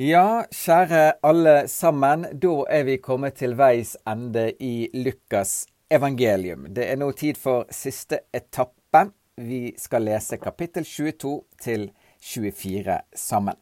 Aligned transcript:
Ja, 0.00 0.46
kjære 0.48 1.18
alle 1.28 1.66
sammen. 1.68 2.22
Da 2.40 2.54
er 2.72 2.86
vi 2.88 2.94
kommet 3.04 3.34
til 3.36 3.52
veis 3.52 3.98
ende 4.08 4.46
i 4.56 4.88
Lukas 4.96 5.66
evangelium. 5.92 6.70
Det 6.72 6.86
er 6.88 6.96
nå 6.96 7.10
tid 7.12 7.36
for 7.36 7.66
siste 7.68 8.22
etappe. 8.32 9.02
Vi 9.36 9.74
skal 9.76 10.08
lese 10.08 10.38
kapittel 10.40 10.86
22 10.88 11.34
til 11.60 11.84
24 12.16 12.96
sammen. 13.12 13.58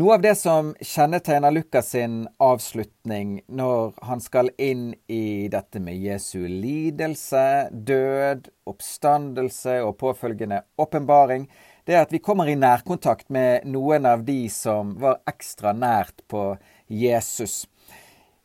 Noe 0.00 0.14
av 0.16 0.24
det 0.24 0.32
som 0.40 0.70
kjennetegner 0.80 1.52
Lukas 1.52 1.90
sin 1.92 2.22
avslutning 2.40 3.42
når 3.52 3.92
han 4.08 4.24
skal 4.24 4.48
inn 4.56 4.94
i 5.12 5.50
dette 5.52 5.82
med 5.84 6.00
Jesu 6.00 6.46
lidelse, 6.48 7.68
død, 7.68 8.48
oppstandelse 8.64 9.76
og 9.84 9.98
påfølgende 10.00 10.62
åpenbaring, 10.80 11.50
det 11.84 11.96
er 11.96 12.04
at 12.04 12.12
vi 12.14 12.22
kommer 12.22 12.48
i 12.48 12.58
nærkontakt 12.58 13.28
med 13.32 13.66
noen 13.66 14.06
av 14.06 14.22
de 14.26 14.46
som 14.52 14.94
var 15.02 15.20
ekstra 15.26 15.72
nært 15.74 16.22
på 16.30 16.52
Jesus. 16.86 17.66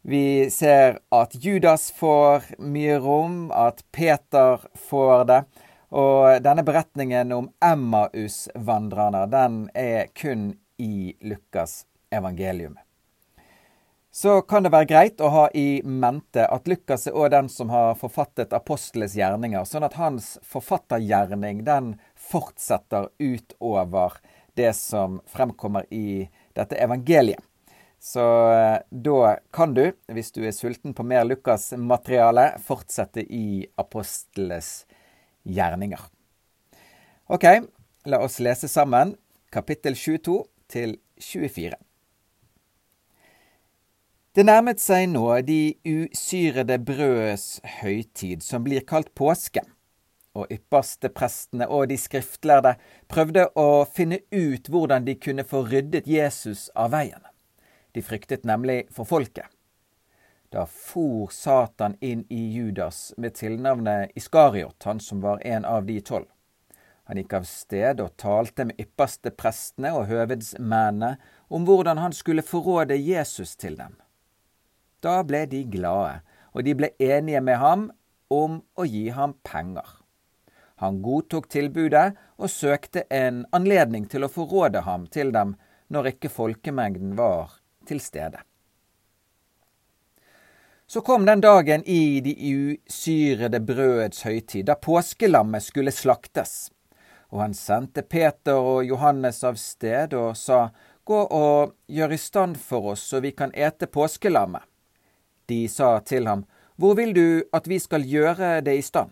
Vi 0.08 0.50
ser 0.50 1.00
at 1.12 1.36
Judas 1.36 1.92
får 1.92 2.54
mye 2.64 2.98
rom, 3.04 3.52
at 3.52 3.84
Peter 3.92 4.64
får 4.88 5.26
det. 5.28 5.42
Og 5.92 6.42
denne 6.44 6.64
beretningen 6.68 7.32
om 7.36 7.50
Emmaus-vandrerne, 7.64 9.26
den 9.32 9.62
er 9.76 10.08
kun 10.16 10.50
i 10.78 11.14
Lukas 11.22 11.86
evangelium. 12.12 12.78
Så 14.12 14.42
kan 14.42 14.64
det 14.66 14.72
være 14.74 14.90
greit 14.90 15.20
å 15.22 15.30
ha 15.30 15.44
i 15.54 15.82
mente 15.86 16.48
at 16.50 16.68
Lukas 16.68 17.06
er 17.06 17.14
også 17.14 17.34
den 17.36 17.50
som 17.54 17.70
har 17.70 17.92
forfattet 18.00 18.56
apostles 18.56 19.14
gjerninger, 19.14 19.62
sånn 19.68 19.86
at 19.86 20.00
hans 20.00 20.38
forfattergjerning 20.42 21.62
den 21.68 21.92
fortsetter 22.28 23.10
utover 23.20 24.20
det 24.58 24.74
som 24.76 25.22
fremkommer 25.30 25.86
i 25.94 26.28
dette 26.58 26.80
evangeliet. 26.82 27.44
Så 28.00 28.24
eh, 28.54 28.78
da 28.90 29.38
kan 29.54 29.74
du, 29.74 29.90
hvis 30.14 30.32
du 30.36 30.44
er 30.46 30.54
sulten 30.54 30.94
på 30.94 31.06
mer 31.06 31.26
Lukas-materiale, 31.26 32.52
fortsette 32.64 33.24
i 33.26 33.66
apostles 33.76 34.86
gjerninger. 35.48 36.04
Ok, 37.34 37.46
la 38.08 38.22
oss 38.24 38.38
lese 38.40 38.70
sammen 38.72 39.16
kapittel 39.52 39.98
22 39.98 40.38
til 40.72 40.98
24. 41.20 41.76
Det 44.38 44.46
nærmet 44.46 44.78
seg 44.78 45.08
nå 45.10 45.26
de 45.42 45.62
usyrede 45.82 46.78
brødets 46.86 47.58
høytid, 47.80 48.46
som 48.46 48.62
blir 48.68 48.86
kalt 48.86 49.10
påske, 49.18 49.64
og 50.38 50.52
ypperste 50.54 51.10
prestene 51.10 51.68
og 51.68 51.90
de 51.92 51.98
skriftlærde 52.00 52.76
prøvde 53.12 53.48
å 53.58 53.84
finne 53.90 54.22
ut 54.32 54.70
hvordan 54.70 55.08
de 55.08 55.18
kunne 55.20 55.46
få 55.48 55.66
ryddet 55.68 56.08
Jesus 56.08 56.68
av 56.76 56.94
veien. 56.96 57.24
De 57.92 58.04
fryktet 58.06 58.46
nemlig 58.46 58.86
for 58.94 59.10
folket. 59.10 59.50
Da 60.54 60.64
for 60.70 61.28
Satan 61.34 61.98
inn 62.00 62.24
i 62.30 62.40
Judas 62.54 63.12
med 63.18 63.36
tilnavnet 63.36 64.16
Iskariot, 64.16 64.84
han 64.84 65.00
som 65.04 65.22
var 65.22 65.42
en 65.44 65.66
av 65.66 65.86
de 65.86 66.00
tolv. 66.02 66.30
Han 67.08 67.20
gikk 67.20 67.34
av 67.38 67.46
sted 67.48 68.02
og 68.04 68.16
talte 68.20 68.66
med 68.68 68.80
ypperste 68.84 69.32
prestene 69.32 69.94
og 69.96 70.10
høvedsmennene 70.10 71.14
om 71.48 71.68
hvordan 71.68 72.00
han 72.04 72.16
skulle 72.16 72.44
forråde 72.44 72.96
Jesus 73.00 73.56
til 73.56 73.78
dem. 73.80 73.96
Da 75.04 75.22
ble 75.24 75.46
de 75.48 75.64
glade, 75.72 76.20
og 76.52 76.66
de 76.68 76.74
ble 76.76 76.92
enige 77.00 77.42
med 77.44 77.60
ham 77.62 77.88
om 78.34 78.60
å 78.76 78.88
gi 78.88 79.08
ham 79.16 79.38
penger. 79.48 79.88
Han 80.78 81.02
godtok 81.02 81.48
tilbudet 81.50 82.12
og 82.38 82.52
søkte 82.54 83.04
en 83.10 83.46
anledning 83.52 84.06
til 84.10 84.28
å 84.28 84.30
forråde 84.30 84.84
ham 84.86 85.08
til 85.10 85.32
dem 85.34 85.56
når 85.94 86.12
ikke 86.14 86.30
folkemengden 86.30 87.16
var 87.18 87.58
til 87.88 88.02
stede. 88.04 88.44
Så 90.88 91.02
kom 91.02 91.26
den 91.26 91.42
dagen 91.42 91.84
i 91.84 92.22
de 92.24 92.34
usyrede 92.38 93.60
brødets 93.60 94.22
høytid, 94.24 94.70
da 94.70 94.78
påskelammet 94.80 95.66
skulle 95.66 95.92
slaktes. 95.92 96.70
Og 97.34 97.42
han 97.42 97.56
sendte 97.58 98.06
Peter 98.08 98.56
og 98.56 98.86
Johannes 98.88 99.42
av 99.44 99.58
sted 99.60 100.14
og 100.16 100.38
sa, 100.40 100.70
Gå 101.08 101.20
og 101.24 101.74
gjør 101.88 102.14
i 102.14 102.20
stand 102.20 102.58
for 102.60 102.94
oss 102.94 103.04
så 103.10 103.20
vi 103.24 103.32
kan 103.32 103.52
ete 103.56 103.88
påskelammet. 103.88 104.64
De 105.48 105.68
sa 105.72 106.00
til 106.00 106.28
ham, 106.28 106.46
Hvor 106.76 106.96
vil 106.96 107.14
du 107.14 107.44
at 107.52 107.68
vi 107.68 107.80
skal 107.80 108.04
gjøre 108.08 108.62
det 108.62 108.78
i 108.78 108.82
stand? 108.84 109.12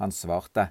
Han 0.00 0.12
svarte, 0.12 0.68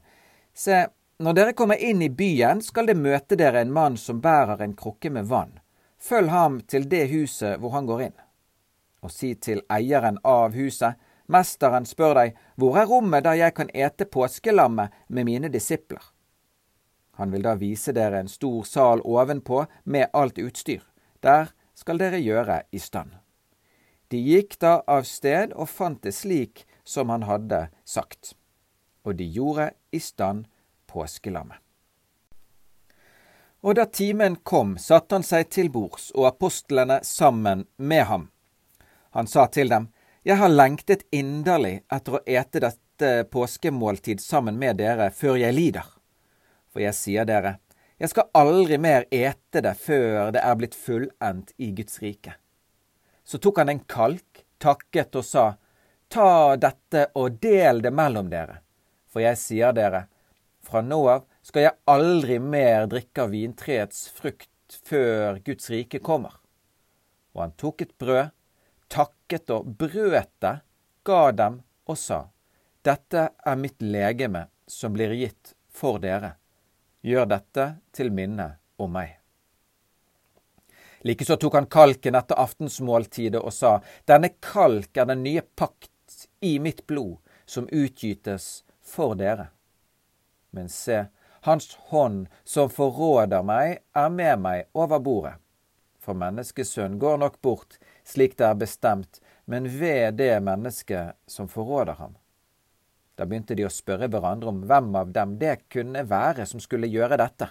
Se, 0.53 0.85
når 1.19 1.33
dere 1.33 1.53
kommer 1.53 1.81
inn 1.81 2.01
i 2.01 2.09
byen, 2.09 2.61
skal 2.61 2.87
det 2.87 2.97
møte 2.97 3.37
dere 3.39 3.61
en 3.61 3.73
mann 3.73 3.97
som 3.97 4.21
bærer 4.21 4.61
en 4.63 4.75
krukke 4.75 5.09
med 5.11 5.27
vann. 5.31 5.59
Følg 5.99 6.29
ham 6.29 6.61
til 6.61 6.87
det 6.89 7.07
huset 7.11 7.59
hvor 7.59 7.75
han 7.75 7.89
går 7.89 8.07
inn. 8.09 8.17
Og 9.03 9.11
si 9.11 9.33
til 9.35 9.61
eieren 9.71 10.19
av 10.23 10.55
huset, 10.55 10.95
Mesteren 11.25 11.87
spør 11.89 12.13
deg, 12.19 12.35
hvor 12.53 12.77
er 12.77 12.85
rommet 12.89 13.25
der 13.25 13.39
jeg 13.39 13.55
kan 13.57 13.71
ete 13.73 14.05
påskelammet 14.05 14.93
med 15.09 15.25
mine 15.25 15.49
disipler? 15.49 16.03
Han 17.17 17.31
vil 17.31 17.45
da 17.47 17.55
vise 17.57 17.95
dere 17.95 18.19
en 18.21 18.29
stor 18.29 18.65
sal 18.67 19.01
ovenpå 19.01 19.63
med 19.85 20.11
alt 20.13 20.37
utstyr. 20.37 20.83
Der 21.23 21.49
skal 21.73 21.97
dere 21.97 22.19
gjøre 22.21 22.61
i 22.71 22.79
stand. 22.79 23.15
De 24.11 24.19
gikk 24.21 24.59
da 24.61 24.81
av 24.87 25.07
sted 25.09 25.55
og 25.55 25.71
fant 25.71 26.03
det 26.03 26.13
slik 26.13 26.65
som 26.83 27.09
han 27.09 27.25
hadde 27.25 27.69
sagt. 27.87 28.35
Og 29.05 29.15
de 29.15 29.27
gjorde 29.29 29.69
i 29.93 30.01
stand 30.01 30.47
påskelammet. 30.89 31.61
Og 33.65 33.75
da 33.79 33.87
timen 33.89 34.35
kom, 34.45 34.75
satte 34.77 35.17
han 35.17 35.23
seg 35.25 35.47
til 35.49 35.71
bords 35.73 36.11
og 36.13 36.27
apostlene 36.29 36.99
sammen 37.01 37.63
med 37.77 38.03
ham. 38.11 38.27
Han 39.17 39.27
sa 39.27 39.47
til 39.47 39.71
dem, 39.73 39.89
Jeg 40.23 40.37
har 40.37 40.49
lengtet 40.49 41.05
inderlig 41.11 41.83
etter 41.93 42.17
å 42.17 42.23
ete 42.25 42.61
dette 42.61 43.11
påskemåltid 43.29 44.21
sammen 44.21 44.57
med 44.57 44.77
dere 44.77 45.11
før 45.11 45.37
jeg 45.37 45.53
lider. 45.53 45.85
For 46.69 46.81
jeg 46.81 46.97
sier 46.97 47.25
dere, 47.25 47.57
jeg 47.97 48.11
skal 48.11 48.29
aldri 48.35 48.77
mer 48.77 49.05
ete 49.09 49.61
det 49.63 49.73
før 49.79 50.33
det 50.35 50.41
er 50.43 50.57
blitt 50.59 50.75
fullendt 50.75 51.53
i 51.57 51.71
Guds 51.71 52.01
rike. 52.03 52.35
Så 53.23 53.39
tok 53.39 53.61
han 53.63 53.71
en 53.71 53.85
kalk, 53.87 54.43
takket 54.59 55.15
og 55.15 55.25
sa, 55.25 55.45
Ta 56.07 56.55
dette 56.59 57.07
og 57.17 57.39
del 57.41 57.81
det 57.81 57.93
mellom 57.95 58.27
dere. 58.29 58.59
For 59.15 59.23
jeg 59.23 59.39
sier 59.39 59.71
dere, 59.71 60.01
fra 60.59 60.81
nå 60.83 60.97
av 61.07 61.21
skal 61.39 61.63
jeg 61.63 61.79
aldri 61.87 62.35
mer 62.43 62.83
drikke 62.91 63.23
av 63.23 63.29
vintreets 63.31 64.09
frukt 64.11 64.75
før 64.89 65.39
Guds 65.45 65.69
rike 65.71 66.01
kommer. 66.03 66.33
Og 67.31 67.45
han 67.45 67.53
tok 67.55 67.85
et 67.85 67.93
brød, 67.95 68.33
takket 68.91 69.53
og 69.55 69.69
brøt 69.79 70.33
det, 70.43 70.51
ga 71.07 71.21
dem 71.31 71.61
og 71.87 72.01
sa, 72.01 72.25
Dette 72.83 73.29
er 73.39 73.55
mitt 73.55 73.79
legeme 73.79 74.49
som 74.67 74.91
blir 74.91 75.15
gitt 75.15 75.55
for 75.71 76.03
dere. 76.03 76.33
Gjør 76.99 77.31
dette 77.37 77.69
til 77.95 78.11
minne 78.11 78.49
om 78.75 78.91
meg. 78.99 79.15
Likeså 81.07 81.39
tok 81.39 81.55
han 81.55 81.71
kalken 81.71 82.19
etter 82.19 82.43
aftensmåltidet 82.43 83.39
og 83.39 83.55
sa, 83.55 83.77
Denne 84.03 84.35
kalk 84.43 84.91
er 84.99 85.07
den 85.07 85.23
nye 85.23 85.47
pakt 85.55 86.25
i 86.43 86.57
mitt 86.59 86.83
blod, 86.83 87.21
som 87.47 87.71
utgytes 87.71 88.64
for 88.87 89.15
dere. 89.19 89.49
Men 90.55 90.69
se, 90.69 91.05
hans 91.47 91.75
hånd 91.91 92.27
som 92.43 92.69
forråder 92.69 93.43
meg, 93.43 93.81
er 93.93 94.09
med 94.09 94.39
meg 94.45 94.69
over 94.73 95.01
bordet. 95.03 95.35
For 95.99 96.17
menneskesønn 96.17 96.99
går 97.01 97.17
nok 97.23 97.41
bort 97.41 97.79
slik 98.05 98.37
det 98.37 98.45
er 98.45 98.59
bestemt, 98.61 99.21
men 99.49 99.67
ved 99.79 100.19
det 100.21 100.37
mennesket 100.45 101.17
som 101.27 101.49
forråder 101.49 101.97
ham. 101.97 102.15
Da 103.15 103.25
begynte 103.25 103.55
de 103.55 103.65
å 103.65 103.71
spørre 103.71 104.09
hverandre 104.11 104.51
om 104.51 104.63
hvem 104.67 104.95
av 104.99 105.13
dem 105.15 105.37
det 105.41 105.67
kunne 105.71 106.03
være 106.07 106.45
som 106.49 106.61
skulle 106.61 106.89
gjøre 106.91 107.17
dette. 107.21 107.49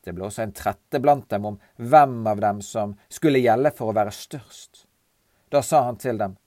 Det 0.00 0.14
ble 0.16 0.24
også 0.26 0.46
en 0.46 0.54
trette 0.56 1.00
blant 1.02 1.28
dem 1.30 1.46
om 1.50 1.58
hvem 1.76 2.22
av 2.26 2.40
dem 2.40 2.62
som 2.64 2.96
skulle 3.12 3.42
gjelde 3.42 3.72
for 3.76 3.92
å 3.92 3.96
være 3.98 4.14
størst. 4.16 4.86
Da 5.52 5.60
sa 5.66 5.82
han 5.84 5.98
til 6.00 6.18
dem, 6.18 6.38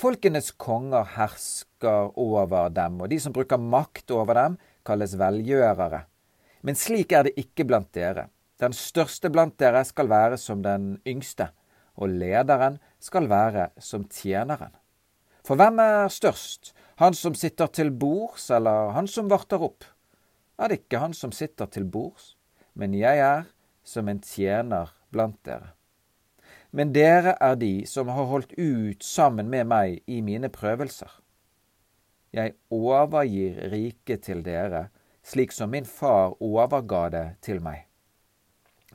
Folkenes 0.00 0.54
konger 0.56 1.04
hersker 1.18 2.14
over 2.16 2.70
dem, 2.72 3.02
og 3.04 3.10
de 3.12 3.18
som 3.20 3.34
bruker 3.36 3.60
makt 3.60 4.12
over 4.16 4.38
dem, 4.38 4.54
kalles 4.86 5.12
velgjørere. 5.20 6.06
Men 6.64 6.78
slik 6.78 7.12
er 7.12 7.26
det 7.26 7.34
ikke 7.40 7.66
blant 7.68 7.90
dere. 7.92 8.30
Den 8.60 8.72
største 8.76 9.28
blant 9.32 9.58
dere 9.60 9.82
skal 9.84 10.08
være 10.08 10.38
som 10.40 10.62
den 10.64 10.94
yngste, 11.08 11.50
og 12.00 12.14
lederen 12.16 12.78
skal 13.00 13.28
være 13.28 13.70
som 13.76 14.06
tjeneren. 14.08 14.72
For 15.44 15.60
hvem 15.60 15.80
er 15.84 16.08
størst, 16.12 16.72
han 17.00 17.16
som 17.16 17.36
sitter 17.36 17.68
til 17.68 17.92
bords, 17.92 18.48
eller 18.52 18.94
han 18.96 19.08
som 19.08 19.28
varter 19.28 19.60
opp? 19.60 19.84
Er 20.56 20.72
det 20.72 20.82
ikke 20.82 21.00
han 21.04 21.16
som 21.16 21.32
sitter 21.32 21.68
til 21.68 21.84
bords, 21.84 22.38
men 22.72 22.96
jeg 22.96 23.20
er 23.20 23.44
som 23.84 24.08
en 24.08 24.20
tjener 24.24 24.92
blant 25.12 25.36
dere. 25.44 25.74
Men 26.70 26.92
dere 26.94 27.34
er 27.42 27.56
de 27.58 27.86
som 27.86 28.08
har 28.14 28.28
holdt 28.30 28.52
ut 28.58 29.02
sammen 29.02 29.50
med 29.50 29.66
meg 29.66 30.00
i 30.06 30.20
mine 30.22 30.48
prøvelser. 30.54 31.10
Jeg 32.30 32.54
overgir 32.70 33.58
riket 33.72 34.22
til 34.28 34.44
dere, 34.46 34.86
slik 35.26 35.52
som 35.52 35.72
min 35.74 35.84
far 35.84 36.36
overga 36.38 37.08
det 37.10 37.26
til 37.42 37.62
meg. 37.62 37.86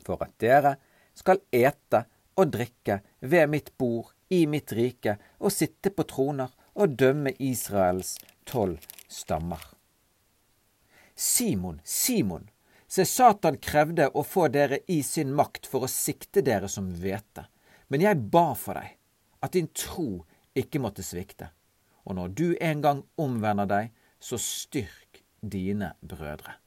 for 0.06 0.22
at 0.22 0.36
dere 0.38 0.76
skal 1.18 1.40
ete 1.50 2.04
og 2.38 2.52
drikke 2.54 3.00
ved 3.22 3.48
mitt 3.50 3.72
bord 3.78 4.12
i 4.30 4.46
mitt 4.46 4.74
rike 4.78 5.16
og 5.40 5.54
sitte 5.54 5.90
på 5.90 6.06
troner 6.06 6.52
og 6.76 6.94
dømme 7.00 7.34
Israels 7.40 8.18
tolv 8.46 8.84
stammer. 9.08 9.62
Simon, 11.16 11.82
Simon, 11.84 12.50
se 12.88 13.06
Satan 13.06 13.58
krevde 13.58 14.10
å 14.14 14.24
få 14.24 14.48
dere 14.54 14.82
i 14.88 15.02
sin 15.02 15.34
makt 15.34 15.66
for 15.66 15.88
å 15.88 15.92
sikte 15.92 16.44
dere 16.46 16.70
som 16.70 16.92
hvete. 16.92 17.48
Men 17.88 18.02
jeg 18.02 18.22
ba 18.34 18.54
for 18.58 18.78
deg, 18.80 18.96
at 19.46 19.54
din 19.54 19.70
tro 19.78 20.26
ikke 20.58 20.82
måtte 20.82 21.06
svikte. 21.06 21.52
Og 22.06 22.18
når 22.18 22.34
du 22.38 22.48
en 22.62 22.82
gang 22.82 23.04
omvender 23.22 23.70
deg, 23.70 23.92
så 24.20 24.40
styrk 24.42 25.22
dine 25.42 25.94
brødre. 26.02 26.58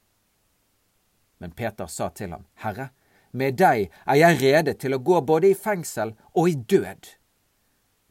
Men 1.39 1.51
Peter 1.55 1.87
sa 1.87 2.09
til 2.15 2.35
ham, 2.35 2.45
Herre, 2.63 2.89
med 3.31 3.59
deg 3.59 3.87
er 4.05 4.17
jeg 4.19 4.39
rede 4.41 4.73
til 4.79 4.95
å 4.95 5.03
gå 5.03 5.19
både 5.21 5.51
i 5.51 5.57
fengsel 5.57 6.15
og 6.33 6.49
i 6.49 6.55
død. 6.55 7.11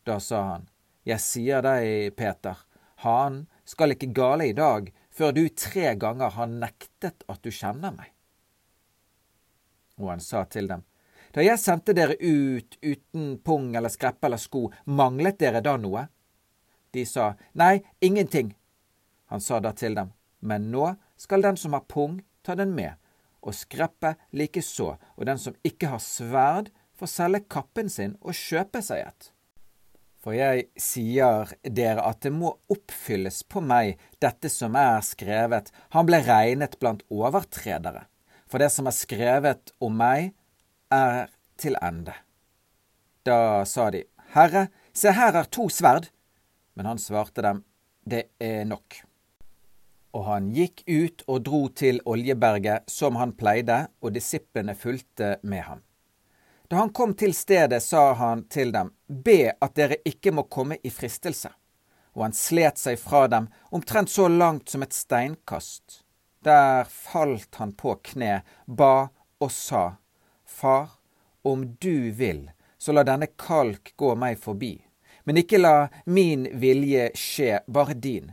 Da 0.07 0.19
sa 0.21 0.43
han, 0.55 0.69
Jeg 1.09 1.21
sier 1.25 1.63
deg, 1.65 2.13
Peter, 2.17 2.59
han 3.01 3.47
skal 3.65 3.95
ikke 3.95 4.11
gale 4.13 4.51
i 4.51 4.57
dag 4.57 4.91
før 5.09 5.33
du 5.33 5.49
tre 5.49 5.95
ganger 5.97 6.35
har 6.37 6.51
nektet 6.51 7.25
at 7.29 7.41
du 7.43 7.49
kjenner 7.49 7.95
meg. 7.95 8.13
Og 9.99 10.13
han 10.13 10.21
sa 10.23 10.45
til 10.45 10.69
dem, 10.69 10.85
Da 11.39 11.45
jeg 11.47 11.61
sendte 11.63 11.95
dere 11.95 12.17
ut 12.19 12.73
uten 12.83 13.27
pung 13.47 13.69
eller 13.79 13.93
skreppe 13.95 14.27
eller 14.27 14.41
sko, 14.43 14.65
manglet 14.91 15.37
dere 15.39 15.61
da 15.63 15.77
noe? 15.79 16.09
De 16.91 17.05
sa, 17.07 17.29
Nei, 17.55 17.85
ingenting. 18.03 18.57
Han 19.31 19.39
sa 19.39 19.61
da 19.63 19.71
til 19.71 19.95
dem, 19.95 20.11
Men 20.41 20.73
nå 20.73 20.97
skal 21.15 21.45
den 21.47 21.55
som 21.57 21.77
har 21.79 21.85
pung, 21.87 22.17
ta 22.43 22.57
den 22.59 22.75
med, 22.75 22.97
og 23.39 23.55
skreppe 23.55 24.17
likeså, 24.35 24.97
og 24.99 25.27
den 25.31 25.39
som 25.39 25.55
ikke 25.63 25.93
har 25.93 26.03
sverd, 26.03 26.73
får 26.99 27.13
selge 27.13 27.45
kappen 27.47 27.87
sin 27.87 28.17
og 28.19 28.35
kjøpe 28.35 28.83
seg 28.83 29.05
et. 29.07 29.31
For 30.19 30.35
jeg 30.35 30.67
sier 30.75 31.55
dere 31.63 32.03
at 32.03 32.19
det 32.27 32.35
må 32.35 32.57
oppfylles 32.67 33.45
på 33.47 33.63
meg 33.63 33.95
dette 34.19 34.51
som 34.51 34.75
er 34.75 35.07
skrevet, 35.07 35.71
han 35.95 36.11
ble 36.11 36.19
regnet 36.27 36.75
blant 36.83 37.07
overtredere. 37.15 38.09
For 38.51 38.59
det 38.59 38.73
som 38.75 38.91
er 38.91 38.99
skrevet 38.99 39.71
om 39.79 39.95
meg, 40.03 40.33
er 40.91 41.29
til 41.59 41.77
ende. 41.83 42.15
Da 43.23 43.65
sa 43.65 43.91
de, 43.91 44.05
Herre, 44.35 44.69
se 44.93 45.13
her 45.13 45.37
er 45.37 45.51
to 45.53 45.69
sverd. 45.73 46.09
Men 46.75 46.87
han 46.87 47.01
svarte 47.03 47.43
dem, 47.43 47.65
det 48.07 48.29
er 48.39 48.65
nok. 48.65 49.01
Og 50.15 50.25
han 50.25 50.49
gikk 50.55 50.85
ut 50.87 51.25
og 51.27 51.43
dro 51.45 51.61
til 51.75 52.01
Oljeberget 52.09 52.89
som 52.91 53.19
han 53.21 53.35
pleide, 53.37 53.89
og 54.01 54.15
disiplene 54.15 54.75
fulgte 54.79 55.37
med 55.43 55.65
ham. 55.67 55.83
Da 56.69 56.77
han 56.77 56.93
kom 56.93 57.15
til 57.17 57.35
stedet, 57.35 57.83
sa 57.83 58.13
han 58.15 58.45
til 58.53 58.73
dem, 58.73 58.93
Be 59.09 59.55
at 59.61 59.75
dere 59.77 60.01
ikke 60.05 60.33
må 60.37 60.45
komme 60.53 60.77
i 60.85 60.93
fristelse. 60.93 61.51
Og 62.17 62.27
han 62.27 62.37
slet 62.37 62.81
seg 62.81 62.99
fra 63.01 63.27
dem, 63.29 63.49
omtrent 63.73 64.11
så 64.13 64.29
langt 64.29 64.71
som 64.71 64.85
et 64.85 64.93
steinkast. 64.93 66.03
Der 66.45 66.85
falt 66.85 67.57
han 67.59 67.73
på 67.73 67.97
kne, 68.05 68.43
ba 68.67 69.09
og 69.41 69.51
sa, 69.53 69.97
Far, 70.59 70.91
om 71.43 71.77
du 71.79 72.11
vil, 72.11 72.51
så 72.79 72.93
la 72.93 73.05
denne 73.07 73.29
kalk 73.39 73.93
gå 73.97 74.09
meg 74.19 74.41
forbi. 74.43 74.73
Men 75.23 75.39
ikke 75.39 75.61
la 75.61 75.87
min 76.11 76.49
vilje 76.59 77.13
skje, 77.15 77.61
bare 77.71 77.95
din. 77.95 78.33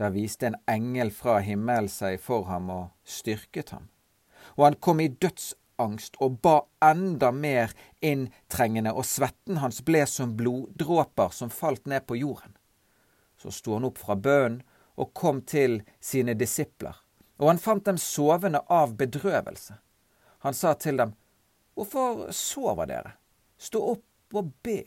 Da 0.00 0.08
viste 0.14 0.48
en 0.48 0.56
engel 0.70 1.12
fra 1.12 1.42
himmelen 1.44 1.90
seg 1.92 2.16
for 2.24 2.48
ham 2.48 2.70
og 2.72 2.86
styrket 3.04 3.74
ham. 3.76 3.90
Og 4.56 4.64
han 4.64 4.78
kom 4.80 5.02
i 5.04 5.10
dødsangst 5.12 6.16
og 6.24 6.40
ba 6.40 6.56
enda 6.88 7.28
mer 7.36 7.76
inntrengende, 8.00 8.96
og 8.96 9.04
svetten 9.04 9.60
hans 9.60 9.82
ble 9.84 10.06
som 10.08 10.32
bloddråper 10.40 11.36
som 11.36 11.52
falt 11.52 11.84
ned 11.84 12.08
på 12.08 12.16
jorden. 12.16 12.56
Så 13.36 13.52
sto 13.52 13.76
han 13.76 13.84
opp 13.84 14.00
fra 14.00 14.16
bønnen 14.16 14.62
og 14.96 15.12
kom 15.12 15.44
til 15.44 15.82
sine 16.00 16.32
disipler, 16.32 16.96
og 17.36 17.50
han 17.52 17.60
fant 17.60 17.84
dem 17.84 18.00
sovende 18.00 18.64
av 18.72 18.96
bedrøvelse. 18.96 19.76
Han 20.46 20.54
sa 20.54 20.72
til 20.80 20.96
dem, 20.96 21.12
Hvorfor 21.76 22.32
sover 22.32 22.88
dere? 22.88 23.12
Stå 23.60 23.82
opp 23.92 24.36
og 24.36 24.50
be 24.64 24.80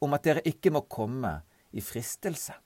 om 0.00 0.16
at 0.16 0.24
dere 0.24 0.44
ikke 0.48 0.72
må 0.72 0.86
komme 0.88 1.36
i 1.70 1.84
fristelse. 1.84 2.56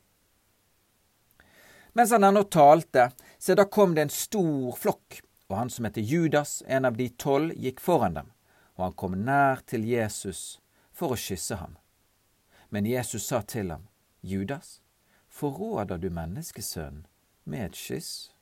Mens 1.95 2.11
han 2.15 2.27
ennå 2.27 2.47
talte, 2.51 3.11
se 3.39 3.55
da 3.55 3.67
kom 3.71 3.95
det 3.95 4.07
en 4.07 4.15
stor 4.15 4.75
flokk 4.79 5.21
og 5.47 5.57
han 5.57 5.71
som 5.71 5.85
heter 5.85 6.01
Judas, 6.01 6.63
en 6.67 6.85
av 6.85 6.97
de 6.97 7.09
tolv, 7.09 7.53
gikk 7.55 7.81
foran 7.81 8.15
dem, 8.15 8.31
og 8.75 8.85
han 8.85 8.97
kom 8.99 9.17
nær 9.27 9.61
til 9.69 9.85
Jesus 9.87 10.59
for 10.93 11.15
å 11.15 11.21
kysse 11.21 11.59
ham. 11.61 11.77
Men 12.75 12.89
Jesus 12.89 13.29
sa 13.29 13.43
til 13.43 13.71
ham, 13.71 13.87
Judas, 14.21 14.81
forråder 15.29 16.01
du 16.01 16.09
menneskesønnen 16.11 17.05
med 17.45 17.69
et 17.69 17.79
kyss? 17.79 18.34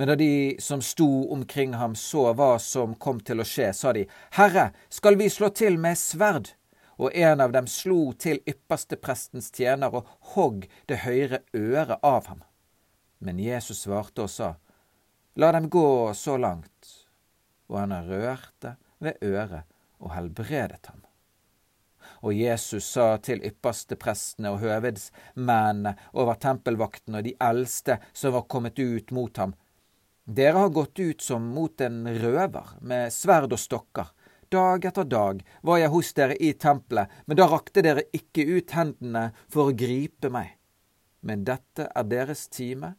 Men 0.00 0.08
da 0.08 0.16
de 0.16 0.56
som 0.58 0.82
sto 0.82 1.32
omkring 1.32 1.74
ham 1.74 1.94
så 1.94 2.30
hva 2.32 2.54
som 2.58 2.94
kom 2.94 3.18
til 3.20 3.42
å 3.42 3.44
skje, 3.44 3.66
sa 3.76 3.90
de, 3.92 4.06
Herre, 4.32 4.70
skal 4.88 5.18
vi 5.20 5.26
slå 5.28 5.50
til 5.52 5.76
med 5.76 6.00
sverd? 6.00 6.54
Og 6.96 7.12
en 7.12 7.44
av 7.44 7.52
dem 7.52 7.68
slo 7.68 8.14
til 8.16 8.40
ypperste 8.48 8.96
prestens 8.96 9.50
tjener 9.52 9.92
og 9.92 10.08
hogg 10.32 10.64
det 10.88 11.02
høyre 11.04 11.42
øret 11.52 12.00
av 12.00 12.32
ham. 12.32 12.40
Men 13.20 13.44
Jesus 13.44 13.84
svarte 13.84 14.24
og 14.24 14.32
sa, 14.32 14.50
La 15.36 15.52
dem 15.52 15.68
gå 15.68 16.14
så 16.16 16.40
langt. 16.40 16.96
Og 17.68 17.82
han 17.82 17.92
rørte 18.08 18.78
ved 19.04 19.20
øret 19.20 19.68
og 20.00 20.14
helbredet 20.16 20.94
ham. 20.94 21.04
Og 22.24 22.40
Jesus 22.40 22.88
sa 22.88 23.18
til 23.20 23.44
ypperste 23.44 24.00
prestene 24.00 24.56
og 24.56 24.64
høvedsmennene 24.64 25.98
over 26.16 26.40
tempelvakten 26.40 27.20
og 27.20 27.28
de 27.28 27.36
eldste 27.52 28.00
som 28.14 28.40
var 28.40 28.48
kommet 28.48 28.80
ut 28.80 29.12
mot 29.12 29.36
ham, 29.36 29.52
dere 30.34 30.62
har 30.62 30.68
gått 30.68 30.98
ut 30.98 31.20
som 31.20 31.46
mot 31.54 31.80
en 31.80 32.04
røver, 32.18 32.66
med 32.80 33.12
sverd 33.12 33.52
og 33.52 33.58
stokker. 33.58 34.12
Dag 34.50 34.84
etter 34.84 35.06
dag 35.06 35.42
var 35.66 35.78
jeg 35.78 35.90
hos 35.90 36.12
dere 36.14 36.36
i 36.38 36.52
tempelet, 36.58 37.10
men 37.26 37.38
da 37.38 37.46
rakte 37.50 37.82
dere 37.86 38.06
ikke 38.14 38.46
ut 38.46 38.74
hendene 38.74 39.30
for 39.50 39.70
å 39.70 39.76
gripe 39.76 40.30
meg. 40.30 40.56
Men 41.26 41.44
dette 41.46 41.86
er 41.86 42.08
deres 42.10 42.46
time 42.50 42.94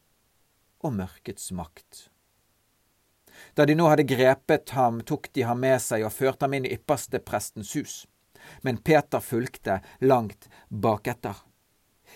og 0.83 0.95
mørkets 0.99 1.51
makt. 1.55 2.07
Da 3.55 3.65
de 3.65 3.75
nå 3.75 3.87
hadde 3.89 4.07
grepet 4.07 4.75
ham, 4.75 5.01
tok 5.07 5.31
de 5.33 5.45
ham 5.47 5.59
med 5.63 5.79
seg 5.81 6.05
og 6.05 6.13
førte 6.13 6.45
ham 6.45 6.55
inn 6.55 6.67
i 6.67 6.75
ypperste 6.75 7.19
prestens 7.23 7.73
hus. 7.75 7.95
Men 8.61 8.79
Peter 8.83 9.23
fulgte 9.23 9.79
langt 9.99 10.49
baketter. 10.69 11.35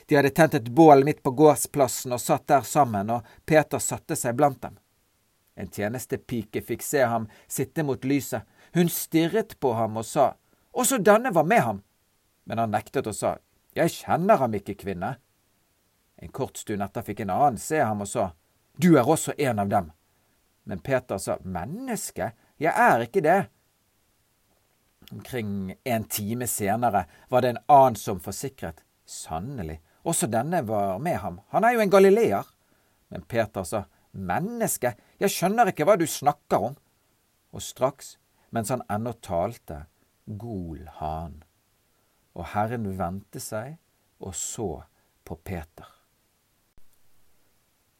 De 0.05 0.17
hadde 0.17 0.33
tent 0.35 0.57
et 0.59 0.71
bål 0.75 1.05
midt 1.07 1.23
på 1.23 1.31
gårdsplassen 1.31 2.15
og 2.15 2.21
satt 2.21 2.47
der 2.51 2.65
sammen, 2.67 3.09
og 3.09 3.27
Peter 3.45 3.79
satte 3.79 4.17
seg 4.19 4.35
blant 4.35 4.61
dem. 4.61 4.75
En 5.55 5.67
tjenestepike 5.71 6.61
fikk 6.61 6.83
se 6.83 7.03
ham 7.07 7.27
sitte 7.47 7.83
mot 7.83 8.03
lyset. 8.03 8.43
Hun 8.75 8.89
stirret 8.91 9.59
på 9.59 9.73
ham 9.73 9.97
og 9.97 10.05
sa, 10.05 10.33
Også 10.75 10.97
denne 10.99 11.31
var 11.31 11.43
med 11.47 11.61
ham. 11.63 11.83
Men 12.43 12.57
han 12.59 12.71
nektet 12.71 13.07
og 13.07 13.15
sa, 13.15 13.37
Jeg 13.75 13.91
kjenner 13.91 14.37
ham 14.37 14.53
ikke, 14.53 14.75
kvinne. 14.75 15.15
En 16.17 16.31
kort 16.31 16.57
stund 16.57 16.83
etter 16.83 17.03
fikk 17.03 17.23
en 17.23 17.31
annen 17.31 17.59
se 17.59 17.79
ham 17.79 18.01
og 18.03 18.07
sa, 18.07 18.31
Du 18.79 18.97
er 18.97 19.07
også 19.07 19.33
en 19.37 19.59
av 19.59 19.69
dem. 19.69 19.91
Men 20.63 20.79
Peter 20.79 21.17
sa, 21.17 21.37
'Menneske? 21.43 22.31
Jeg 22.59 22.73
er 22.75 22.99
ikke 22.99 23.21
det.' 23.21 23.49
Omkring 25.11 25.75
en 25.83 26.03
time 26.03 26.47
senere 26.47 27.05
var 27.29 27.41
det 27.41 27.49
en 27.49 27.63
annen 27.67 27.95
som 27.95 28.19
forsikret. 28.19 28.83
Sannelig, 29.05 29.81
også 30.03 30.27
denne 30.27 30.67
var 30.67 30.97
med 30.97 31.17
ham. 31.17 31.41
Han 31.49 31.63
er 31.63 31.71
jo 31.71 31.79
en 31.79 31.89
galileer. 31.89 32.43
Men 33.09 33.21
Peter 33.21 33.63
sa, 33.63 33.83
'Menneske, 34.15 34.95
jeg 35.19 35.29
skjønner 35.29 35.67
ikke 35.71 35.85
hva 35.85 35.97
du 35.99 36.07
snakker 36.07 36.69
om.' 36.71 36.77
Og 37.51 37.61
straks, 37.61 38.17
mens 38.51 38.71
han 38.71 38.83
ennå 38.89 39.13
talte, 39.21 39.85
gol 40.25 40.87
han. 40.99 41.43
Og 42.35 42.47
Herren 42.55 42.87
vendte 42.99 43.39
seg 43.39 43.77
og 44.19 44.35
så 44.35 44.69
på 45.23 45.35
Peter. 45.43 45.87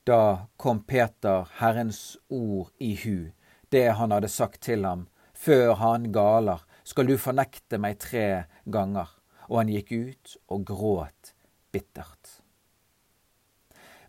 Da 0.05 0.47
kom 0.57 0.83
Peter 0.83 1.47
Herrens 1.59 2.17
ord 2.29 2.71
i 2.79 2.93
hu, 3.03 3.31
det 3.71 3.87
han 3.97 4.11
hadde 4.13 4.29
sagt 4.29 4.61
til 4.67 4.85
ham, 4.85 5.07
før 5.33 5.73
han 5.81 6.11
galer, 6.13 6.61
skal 6.83 7.09
du 7.09 7.17
fornekte 7.17 7.79
meg 7.81 7.97
tre 7.99 8.45
ganger. 8.69 9.09
Og 9.49 9.59
han 9.61 9.71
gikk 9.73 9.91
ut 9.91 10.37
og 10.49 10.65
gråt 10.65 11.33
bittert. 11.73 12.34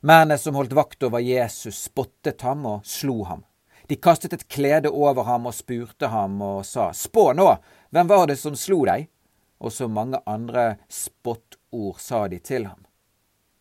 Mennene 0.07 0.39
som 0.39 0.55
holdt 0.55 0.73
vakt 0.73 1.03
over 1.03 1.19
Jesus, 1.19 1.81
spottet 1.83 2.43
ham 2.47 2.67
og 2.67 2.85
slo 2.87 3.25
ham. 3.27 3.41
De 3.91 3.97
kastet 3.99 4.37
et 4.37 4.45
klede 4.47 4.91
over 4.95 5.27
ham 5.27 5.49
og 5.51 5.55
spurte 5.57 6.07
ham 6.13 6.37
og 6.47 6.61
sa, 6.69 6.93
Spå 6.95 7.33
nå, 7.35 7.47
hvem 7.91 8.07
var 8.13 8.29
det 8.31 8.37
som 8.39 8.55
slo 8.55 8.85
deg? 8.87 9.09
Og 9.59 9.75
så 9.75 9.89
mange 9.91 10.21
andre 10.31 10.77
spottord 10.87 11.99
sa 11.99 12.21
de 12.31 12.39
til 12.39 12.69
ham. 12.69 12.85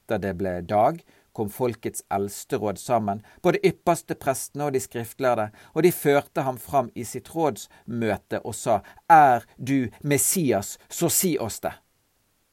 Da 0.05 0.19
det 0.21 0.35
ble 0.37 0.59
dag, 0.69 0.99
kom 1.33 1.49
folkets 1.49 2.05
eldste 2.13 2.61
råd 2.61 2.77
sammen, 2.77 3.23
både 3.41 3.63
ypperste 3.65 4.13
prestene 4.13 4.67
og 4.67 4.77
de 4.77 4.83
skriftlærde, 4.85 5.47
og 5.73 5.81
de 5.81 5.93
førte 5.95 6.45
ham 6.45 6.61
fram 6.61 6.93
i 6.93 7.07
sitt 7.09 7.33
rådsmøte 7.33 8.43
og 8.43 8.53
sa, 8.53 8.83
Er 9.09 9.49
du 9.57 9.89
Messias, 10.03 10.77
så 10.93 11.09
si 11.09 11.39
oss 11.41 11.57
det. 11.65 11.73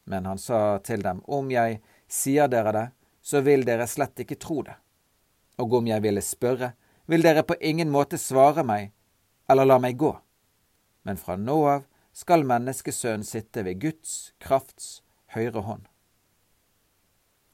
Men 0.08 0.24
han 0.32 0.40
sa 0.40 0.78
til 0.80 1.04
dem, 1.04 1.20
Om 1.28 1.52
jeg 1.52 1.82
sier 2.08 2.48
dere 2.48 2.72
det, 2.72 2.88
så 3.22 3.40
vil 3.40 3.64
dere 3.64 3.86
slett 3.86 4.24
ikke 4.24 4.40
tro 4.42 4.62
det. 4.66 4.74
Og 5.62 5.78
om 5.78 5.86
jeg 5.86 6.02
ville 6.02 6.22
spørre, 6.24 6.72
vil 7.06 7.22
dere 7.22 7.44
på 7.46 7.56
ingen 7.60 7.90
måte 7.92 8.18
svare 8.18 8.64
meg 8.66 8.90
eller 9.50 9.68
la 9.68 9.78
meg 9.82 9.96
gå. 9.98 10.12
Men 11.02 11.18
fra 11.18 11.36
nå 11.36 11.58
av 11.68 11.86
skal 12.12 12.44
menneskesønnen 12.46 13.26
sitte 13.26 13.64
ved 13.66 13.80
Guds 13.82 14.32
krafts 14.42 15.00
høyre 15.34 15.64
hånd. 15.64 15.86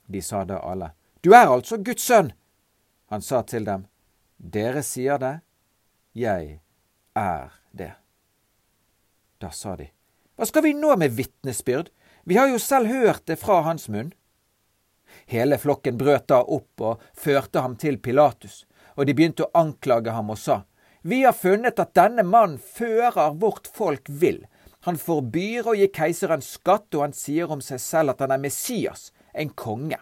De 0.09 0.23
sa 0.25 0.45
da 0.45 0.61
alle, 0.65 0.95
Du 1.21 1.35
er 1.35 1.51
altså 1.51 1.77
Guds 1.77 2.03
sønn! 2.03 2.33
Han 3.11 3.23
sa 3.23 3.43
til 3.43 3.65
dem, 3.65 3.87
Dere 4.39 4.83
sier 4.87 5.19
det, 5.19 5.41
jeg 6.15 6.61
er 7.17 7.53
det. 7.73 7.93
Da 9.43 9.51
sa 9.51 9.75
de, 9.77 9.89
Hva 10.37 10.47
skal 10.47 10.65
vi 10.65 10.75
nå 10.75 10.95
med 10.97 11.17
vitnesbyrd? 11.17 11.91
Vi 12.25 12.37
har 12.37 12.49
jo 12.49 12.59
selv 12.63 12.87
hørt 12.87 13.27
det 13.27 13.39
fra 13.41 13.63
hans 13.67 13.89
munn. 13.89 14.13
Hele 15.29 15.59
flokken 15.61 15.99
brøt 16.01 16.31
da 16.33 16.41
opp 16.41 16.81
og 16.81 17.03
førte 17.13 17.61
ham 17.61 17.75
til 17.77 17.99
Pilatus, 18.01 18.63
og 18.97 19.05
de 19.07 19.15
begynte 19.15 19.45
å 19.45 19.61
anklage 19.61 20.15
ham 20.17 20.33
og 20.33 20.39
sa, 20.41 20.63
Vi 21.03 21.23
har 21.23 21.37
funnet 21.37 21.79
at 21.79 21.93
denne 21.95 22.25
mannen 22.25 22.59
fører 22.59 23.37
vårt 23.37 23.69
folk 23.69 24.09
vill. 24.09 24.47
Han 24.89 24.97
forbyr 24.97 25.69
å 25.69 25.75
gi 25.77 25.89
keiseren 25.93 26.43
skatt, 26.43 26.89
og 26.95 27.03
han 27.05 27.13
sier 27.13 27.53
om 27.53 27.61
seg 27.61 27.81
selv 27.81 28.15
at 28.15 28.25
han 28.25 28.33
er 28.33 28.41
Messias, 28.41 29.13
en 29.33 29.51
konge. 29.53 30.01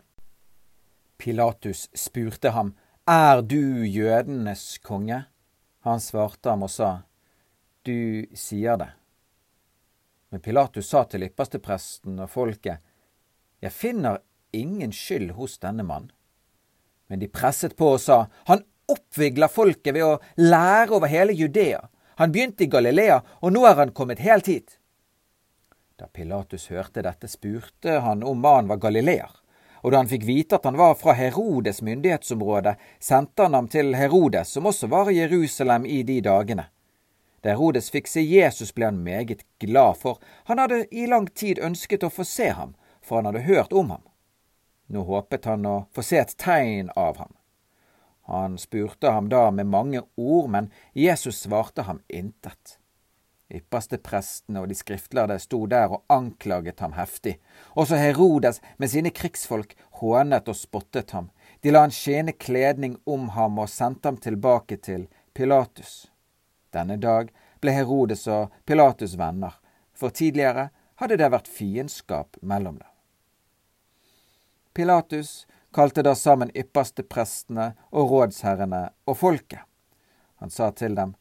Pilatus 1.19 1.89
spurte 1.95 2.55
ham, 2.55 2.75
Er 3.07 3.43
du 3.43 3.85
jødenes 3.87 4.79
konge? 4.79 5.25
Han 5.81 6.01
svarte 6.01 6.51
ham 6.51 6.63
og 6.63 6.71
sa, 6.71 7.03
Du 7.83 8.27
sier 8.35 8.79
det. 8.79 8.93
Men 10.31 10.41
Pilatus 10.41 10.89
sa 10.89 11.05
til 11.05 11.27
ypperstepresten 11.27 12.19
og 12.23 12.31
folket, 12.31 12.79
Jeg 13.61 13.73
finner 13.73 14.23
ingen 14.57 14.93
skyld 14.93 15.35
hos 15.37 15.59
denne 15.63 15.85
mann. 15.87 16.11
Men 17.07 17.21
de 17.23 17.29
presset 17.29 17.77
på 17.77 17.93
og 17.95 18.01
sa, 18.03 18.27
Han 18.51 18.65
oppvigler 18.91 19.51
folket 19.51 19.95
ved 19.95 20.05
å 20.07 20.19
lære 20.41 20.97
over 20.97 21.11
hele 21.11 21.35
Judea. 21.37 21.85
Han 22.17 22.33
begynte 22.33 22.65
i 22.65 22.71
Galilea, 22.73 23.21
og 23.43 23.53
nå 23.53 23.67
er 23.69 23.77
han 23.83 23.95
kommet 23.95 24.23
helt 24.25 24.47
hit. 24.49 24.79
Da 25.97 26.07
Pilatus 26.13 26.69
hørte 26.69 27.03
dette, 27.05 27.29
spurte 27.29 27.99
han 28.05 28.23
om 28.25 28.41
mannen 28.41 28.69
var 28.69 28.81
galileer. 28.81 29.31
Og 29.85 29.93
da 29.93 30.01
han 30.01 30.11
fikk 30.11 30.25
vite 30.27 30.59
at 30.59 30.65
han 30.69 30.79
var 30.81 30.97
fra 30.99 31.15
Herodes 31.17 31.83
myndighetsområde, 31.85 32.75
sendte 33.01 33.47
han 33.47 33.55
ham 33.55 33.69
til 33.73 33.95
Herodes, 33.97 34.51
som 34.53 34.67
også 34.69 34.89
var 34.93 35.11
i 35.13 35.21
Jerusalem 35.21 35.87
i 35.87 36.03
de 36.03 36.19
dagene. 36.25 36.67
Da 37.45 37.53
Herodes 37.55 37.93
fikk 37.95 38.09
se 38.11 38.25
Jesus, 38.25 38.73
ble 38.75 38.89
han 38.89 39.05
meget 39.05 39.45
glad, 39.63 40.01
for 40.01 40.19
han 40.49 40.59
hadde 40.59 40.87
i 40.91 41.07
lang 41.07 41.29
tid 41.31 41.61
ønsket 41.63 42.05
å 42.05 42.13
få 42.13 42.27
se 42.27 42.49
ham, 42.57 42.75
for 43.05 43.21
han 43.21 43.31
hadde 43.31 43.47
hørt 43.47 43.77
om 43.77 43.93
ham. 43.95 44.05
Nå 44.87 45.03
håpet 45.03 45.45
han 45.51 45.67
å 45.67 45.77
få 45.95 46.03
se 46.07 46.21
et 46.23 46.37
tegn 46.39 46.91
av 46.97 47.19
ham. 47.19 47.35
Han 48.27 48.59
spurte 48.59 49.11
ham 49.11 49.29
da 49.31 49.51
med 49.51 49.71
mange 49.71 50.03
ord, 50.17 50.51
men 50.51 50.71
Jesus 50.95 51.45
svarte 51.45 51.87
ham 51.87 52.01
intet. 52.09 52.79
Yppersteprestene 53.47 54.65
og 54.65 54.71
de 54.71 54.75
skriftlærde 54.75 55.37
sto 55.39 55.61
der 55.71 55.93
og 55.95 56.03
anklaget 56.11 56.83
ham 56.83 56.97
heftig. 56.97 57.37
Også 57.79 57.99
Herodes 58.01 58.59
med 58.83 58.91
sine 58.91 59.13
krigsfolk 59.15 59.77
hånet 60.01 60.51
og 60.51 60.59
spottet 60.59 61.15
ham. 61.15 61.31
De 61.63 61.71
la 61.71 61.85
en 61.87 61.95
skjene 61.95 62.35
kledning 62.35 62.99
om 63.07 63.31
ham 63.39 63.63
og 63.63 63.71
sendte 63.71 64.11
ham 64.11 64.19
tilbake 64.19 64.81
til 64.83 65.07
Pilatus. 65.35 66.09
Denne 66.75 66.99
dag 66.99 67.31
ble 67.63 67.77
Herodes 67.79 68.27
og 68.27 68.51
Pilatus 68.67 69.15
venner, 69.19 69.55
for 69.95 70.11
tidligere 70.11 70.73
hadde 70.99 71.23
det 71.23 71.31
vært 71.31 71.49
fiendskap 71.51 72.37
mellom 72.43 72.83
dem. 72.83 72.96
Pilatus 74.77 75.47
kalte 75.73 76.03
da 76.05 76.13
sammen 76.15 76.51
yppersteprestene 76.53 77.71
og 77.97 78.11
rådsherrene 78.11 78.83
og 79.09 79.17
folket. 79.17 79.63
Han 80.41 80.53
sa 80.53 80.69
til 80.77 80.93
dem, 80.99 81.15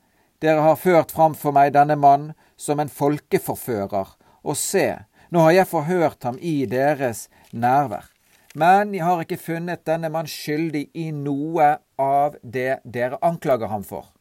Dere 0.44 0.60
har 0.60 0.76
ført 0.76 1.14
fram 1.16 1.38
for 1.40 1.56
meg 1.56 1.72
denne 1.74 1.96
mann 1.96 2.34
som 2.60 2.82
en 2.84 2.92
folkeforfører, 2.92 4.12
og 4.44 4.60
se, 4.60 4.90
nå 5.32 5.46
har 5.48 5.56
jeg 5.56 5.70
forhørt 5.72 6.28
ham 6.28 6.36
i 6.44 6.66
deres 6.68 7.30
nærvær. 7.56 8.12
Men 8.56 8.92
jeg 8.96 9.04
har 9.08 9.24
ikke 9.24 9.40
funnet 9.40 9.88
denne 9.88 10.12
mann 10.12 10.28
skyldig 10.28 10.90
i 10.92 11.10
noe 11.16 11.72
av 12.00 12.36
det 12.44 12.82
dere 12.84 13.20
anklager 13.24 13.72
ham 13.72 13.88
for. 13.88 14.12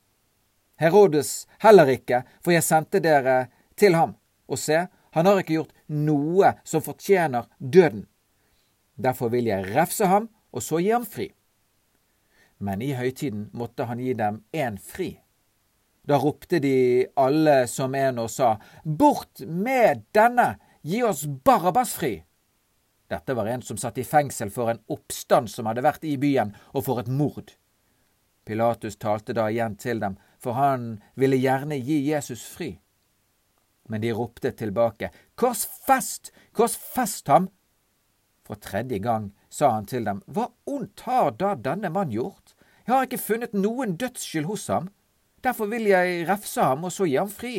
Herodes 0.79 1.49
heller 1.63 1.91
ikke, 1.91 2.23
for 2.43 2.55
jeg 2.55 2.67
sendte 2.67 3.03
dere 3.03 3.49
til 3.79 3.99
ham. 3.99 4.15
Og 4.47 4.59
se, 4.59 4.87
han 5.15 5.27
har 5.27 5.43
ikke 5.43 5.59
gjort 5.59 5.75
noe 5.87 6.55
som 6.67 6.83
fortjener 6.83 7.47
døden. 7.59 8.07
Derfor 8.97 9.33
vil 9.35 9.49
jeg 9.51 9.75
refse 9.75 10.07
ham, 10.07 10.29
og 10.55 10.63
så 10.63 10.79
gi 10.83 10.93
ham 10.95 11.07
fri. 11.07 11.29
Men 12.63 12.83
i 12.83 12.93
høytiden 12.95 13.49
måtte 13.53 13.89
han 13.89 14.01
gi 14.01 14.15
dem 14.19 14.43
én 14.55 14.79
fri. 14.79 15.17
Da 16.05 16.19
ropte 16.21 16.61
de 16.61 17.07
alle 17.17 17.65
som 17.71 17.95
en 17.97 18.21
og 18.23 18.31
sa, 18.31 18.55
Bort 18.85 19.41
med 19.47 20.05
denne! 20.15 20.55
Gi 20.85 21.01
oss 21.03 21.25
Barabbas 21.25 21.95
fri! 21.97 22.19
Dette 23.09 23.35
var 23.37 23.49
en 23.49 23.63
som 23.65 23.79
satt 23.81 23.99
i 24.01 24.05
fengsel 24.05 24.51
for 24.53 24.71
en 24.71 24.83
oppstand 24.93 25.49
som 25.53 25.69
hadde 25.69 25.85
vært 25.85 26.05
i 26.05 26.17
byen, 26.21 26.53
og 26.77 26.85
for 26.87 27.01
et 27.01 27.09
mord. 27.09 27.55
Pilatus 28.45 28.99
talte 29.01 29.33
da 29.37 29.49
igjen 29.49 29.77
til 29.81 30.01
dem, 30.01 30.19
for 30.41 30.57
han 30.59 30.99
ville 31.17 31.41
gjerne 31.41 31.81
gi 31.81 32.03
Jesus 32.11 32.45
fri. 32.45 32.75
Men 33.89 34.05
de 34.05 34.13
ropte 34.17 34.53
tilbake, 34.57 35.11
Korsfest! 35.41 36.33
Korsfest 36.53 37.29
ham! 37.33 37.49
For 38.45 38.61
tredje 38.61 38.99
gang 39.01 39.31
sa 39.49 39.71
han 39.73 39.87
til 39.89 40.05
dem, 40.05 40.21
Hva 40.27 40.51
ondt 40.69 41.07
har 41.09 41.33
da 41.41 41.55
denne 41.57 41.91
mann 41.93 42.13
gjort? 42.13 42.55
Jeg 42.85 42.93
har 42.93 43.07
ikke 43.07 43.23
funnet 43.23 43.55
noen 43.57 43.97
dødsskyld 43.97 44.45
hos 44.51 44.67
ham. 44.69 44.91
Derfor 45.45 45.71
vil 45.73 45.89
jeg 45.89 46.27
refse 46.29 46.61
ham 46.61 46.85
og 46.85 46.93
så 46.93 47.09
gi 47.09 47.17
ham 47.17 47.31
fri. 47.33 47.55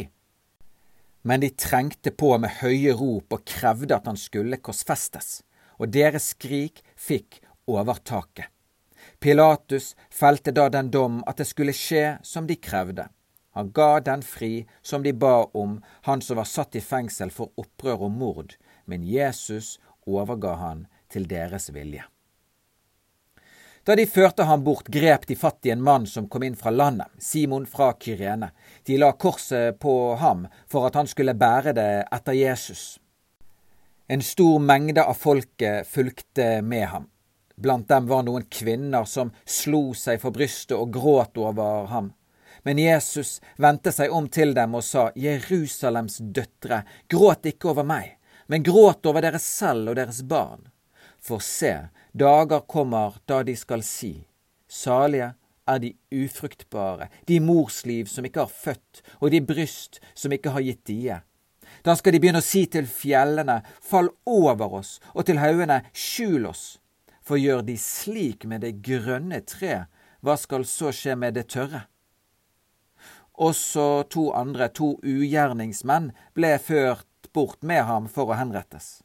Men 1.26 1.42
de 1.42 1.50
trengte 1.58 2.14
på 2.14 2.36
med 2.38 2.60
høye 2.62 2.94
rop 2.94 3.34
og 3.34 3.46
krevde 3.50 3.98
at 3.98 4.06
han 4.06 4.18
skulle 4.22 4.62
korsfestes, 4.62 5.42
og 5.82 5.90
deres 5.90 6.30
skrik 6.36 6.84
fikk 6.94 7.40
overtaket. 7.66 8.52
Pilatus 9.20 9.96
felte 10.14 10.54
da 10.54 10.68
den 10.70 10.92
dom 10.94 11.24
at 11.26 11.42
det 11.42 11.48
skulle 11.50 11.74
skje 11.74 12.20
som 12.22 12.46
de 12.46 12.58
krevde. 12.62 13.08
Han 13.58 13.72
ga 13.74 14.00
den 14.06 14.22
fri 14.22 14.68
som 14.82 15.02
de 15.02 15.14
ba 15.14 15.48
om, 15.54 15.80
han 16.06 16.22
som 16.22 16.38
var 16.38 16.50
satt 16.50 16.76
i 16.76 16.84
fengsel 16.84 17.32
for 17.34 17.54
opprør 17.58 18.06
og 18.10 18.12
mord, 18.12 18.58
men 18.86 19.06
Jesus 19.08 19.80
overga 20.06 20.56
han 20.62 20.86
til 21.12 21.28
deres 21.28 21.70
vilje. 21.74 22.06
Da 23.86 23.94
de 23.96 24.08
førte 24.10 24.48
ham 24.50 24.64
bort, 24.66 24.88
grep 24.90 25.28
de 25.30 25.36
fatt 25.38 25.68
i 25.68 25.70
en 25.70 25.84
mann 25.86 26.08
som 26.10 26.26
kom 26.30 26.44
inn 26.44 26.56
fra 26.58 26.72
landet, 26.74 27.12
Simon 27.22 27.68
fra 27.70 27.92
Kyrene. 27.94 28.50
De 28.86 28.98
la 28.98 29.12
korset 29.14 29.78
på 29.80 30.16
ham 30.18 30.48
for 30.66 30.88
at 30.88 30.98
han 30.98 31.10
skulle 31.10 31.38
bære 31.38 31.76
det 31.78 31.90
etter 32.18 32.34
Jesus. 32.34 32.86
En 34.10 34.26
stor 34.26 34.58
mengde 34.62 35.06
av 35.06 35.14
folket 35.14 35.86
fulgte 35.88 36.64
med 36.66 36.88
ham. 36.90 37.06
Blant 37.56 37.88
dem 37.88 38.10
var 38.10 38.26
noen 38.26 38.50
kvinner 38.50 39.06
som 39.06 39.32
slo 39.46 39.94
seg 39.94 40.18
for 40.22 40.34
brystet 40.34 40.76
og 40.78 40.92
gråt 40.94 41.38
over 41.38 41.86
ham. 41.94 42.12
Men 42.66 42.82
Jesus 42.82 43.38
vendte 43.62 43.94
seg 43.94 44.10
om 44.10 44.28
til 44.34 44.56
dem 44.58 44.74
og 44.74 44.84
sa, 44.84 45.12
Jerusalems 45.14 46.18
døtre, 46.34 46.82
gråt 47.06 47.46
ikke 47.54 47.70
over 47.70 47.86
meg, 47.86 48.16
men 48.48 48.64
gråt 48.64 49.06
over 49.06 49.26
dere 49.26 49.42
selv 49.42 49.92
og 49.92 50.00
deres 50.00 50.22
barn. 50.28 50.68
For 51.22 51.42
se, 51.42 51.74
dager 52.14 52.66
kommer 52.70 53.18
da 53.26 53.42
de 53.44 53.56
skal 53.58 53.84
si, 53.86 54.28
salige 54.68 55.34
er 55.66 55.80
de 55.82 55.94
ufruktbare, 56.14 57.10
de 57.26 57.40
morsliv 57.42 58.06
som 58.06 58.26
ikke 58.26 58.46
har 58.46 58.52
født, 58.54 59.02
og 59.20 59.32
de 59.34 59.42
bryst 59.42 60.00
som 60.14 60.34
ikke 60.36 60.54
har 60.54 60.66
gitt 60.66 60.86
die. 60.86 61.18
Da 61.86 61.96
skal 61.98 62.14
de 62.14 62.22
begynne 62.22 62.42
å 62.42 62.46
si 62.46 62.66
til 62.70 62.86
fjellene, 62.90 63.62
fall 63.82 64.12
over 64.30 64.80
oss, 64.82 65.00
og 65.14 65.26
til 65.26 65.42
haugene, 65.42 65.82
skjul 65.94 66.46
oss. 66.50 66.78
For 67.26 67.42
gjør 67.42 67.66
de 67.66 67.78
slik 67.82 68.46
med 68.46 68.62
det 68.62 68.78
grønne 68.86 69.42
tre, 69.50 69.86
hva 70.22 70.38
skal 70.38 70.66
så 70.70 70.94
skje 70.94 71.18
med 71.18 71.38
det 71.38 71.48
tørre? 71.54 71.88
Også 73.36 74.06
to 74.14 74.30
andre, 74.38 74.70
to 74.70 74.94
ugjerningsmenn, 75.04 76.12
ble 76.38 76.54
ført 76.62 77.05
bort 77.36 77.62
med 77.62 77.84
ham 77.86 78.08
for 78.12 78.32
å 78.32 78.40
henrettes. 78.40 79.04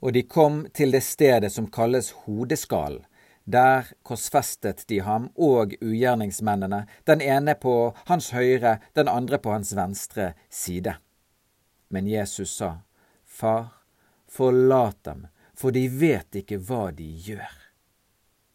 Og 0.00 0.14
de 0.16 0.24
kom 0.24 0.64
til 0.74 0.92
det 0.94 1.02
stedet 1.04 1.52
som 1.54 1.68
kalles 1.70 2.10
Hodeskallen. 2.24 3.06
Der 3.50 3.88
korsfestet 4.06 4.84
de 4.86 5.00
ham 5.02 5.30
og 5.34 5.72
ugjerningsmennene, 5.80 6.84
den 7.08 7.22
ene 7.24 7.54
på 7.58 7.94
hans 8.06 8.28
høyre, 8.36 8.76
den 8.94 9.08
andre 9.08 9.40
på 9.42 9.50
hans 9.50 9.72
venstre 9.74 10.34
side. 10.52 10.92
Men 11.88 12.06
Jesus 12.06 12.52
sa, 12.60 12.84
Far, 13.24 13.80
forlat 14.28 15.02
dem, 15.04 15.26
for 15.54 15.74
de 15.74 15.88
vet 15.88 16.36
ikke 16.42 16.60
hva 16.68 16.90
de 16.94 17.08
gjør. 17.26 17.56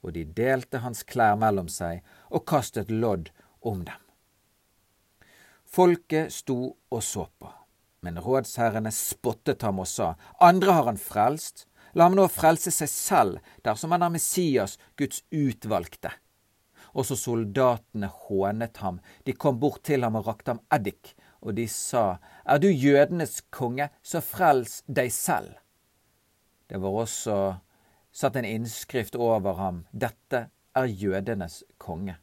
Og 0.06 0.16
de 0.16 0.24
delte 0.38 0.80
hans 0.86 1.04
klær 1.04 1.36
mellom 1.42 1.68
seg 1.68 2.06
og 2.30 2.46
kastet 2.48 2.94
lodd 2.94 3.34
om 3.66 3.84
dem. 3.84 4.00
Folket 5.66 6.32
sto 6.32 6.60
og 6.94 7.04
så 7.04 7.26
på, 7.40 7.50
men 8.06 8.22
rådsherrene 8.22 8.92
spottet 8.94 9.66
ham 9.66 9.82
og 9.82 9.90
sa, 9.90 10.14
andre 10.44 10.78
har 10.78 10.90
han 10.92 11.02
frelst, 11.02 11.66
la 11.98 12.06
ham 12.06 12.18
nå 12.18 12.28
frelse 12.30 12.74
seg 12.74 12.92
selv 12.92 13.52
dersom 13.66 13.96
han 13.96 14.06
er 14.06 14.14
Messias, 14.14 14.78
Guds 15.00 15.24
utvalgte. 15.34 16.12
Også 16.96 17.18
soldatene 17.20 18.08
hånet 18.28 18.80
ham, 18.84 19.02
de 19.26 19.34
kom 19.34 19.60
bort 19.60 19.84
til 19.90 20.06
ham 20.06 20.20
og 20.20 20.30
rakte 20.30 20.54
ham 20.54 20.64
eddik, 20.76 21.16
og 21.42 21.58
de 21.58 21.68
sa, 21.70 22.18
Er 22.46 22.60
du 22.60 22.70
jødenes 22.70 23.42
konge, 23.52 23.90
så 24.02 24.22
frels 24.22 24.82
deg 24.88 25.12
selv. 25.12 25.58
Det 26.70 26.80
var 26.82 27.02
også 27.04 27.38
satt 28.16 28.38
en 28.40 28.48
innskrift 28.48 29.16
over 29.16 29.60
ham, 29.60 29.84
Dette 29.92 30.48
er 30.76 30.86
jødenes 30.86 31.64
konge. 31.78 32.18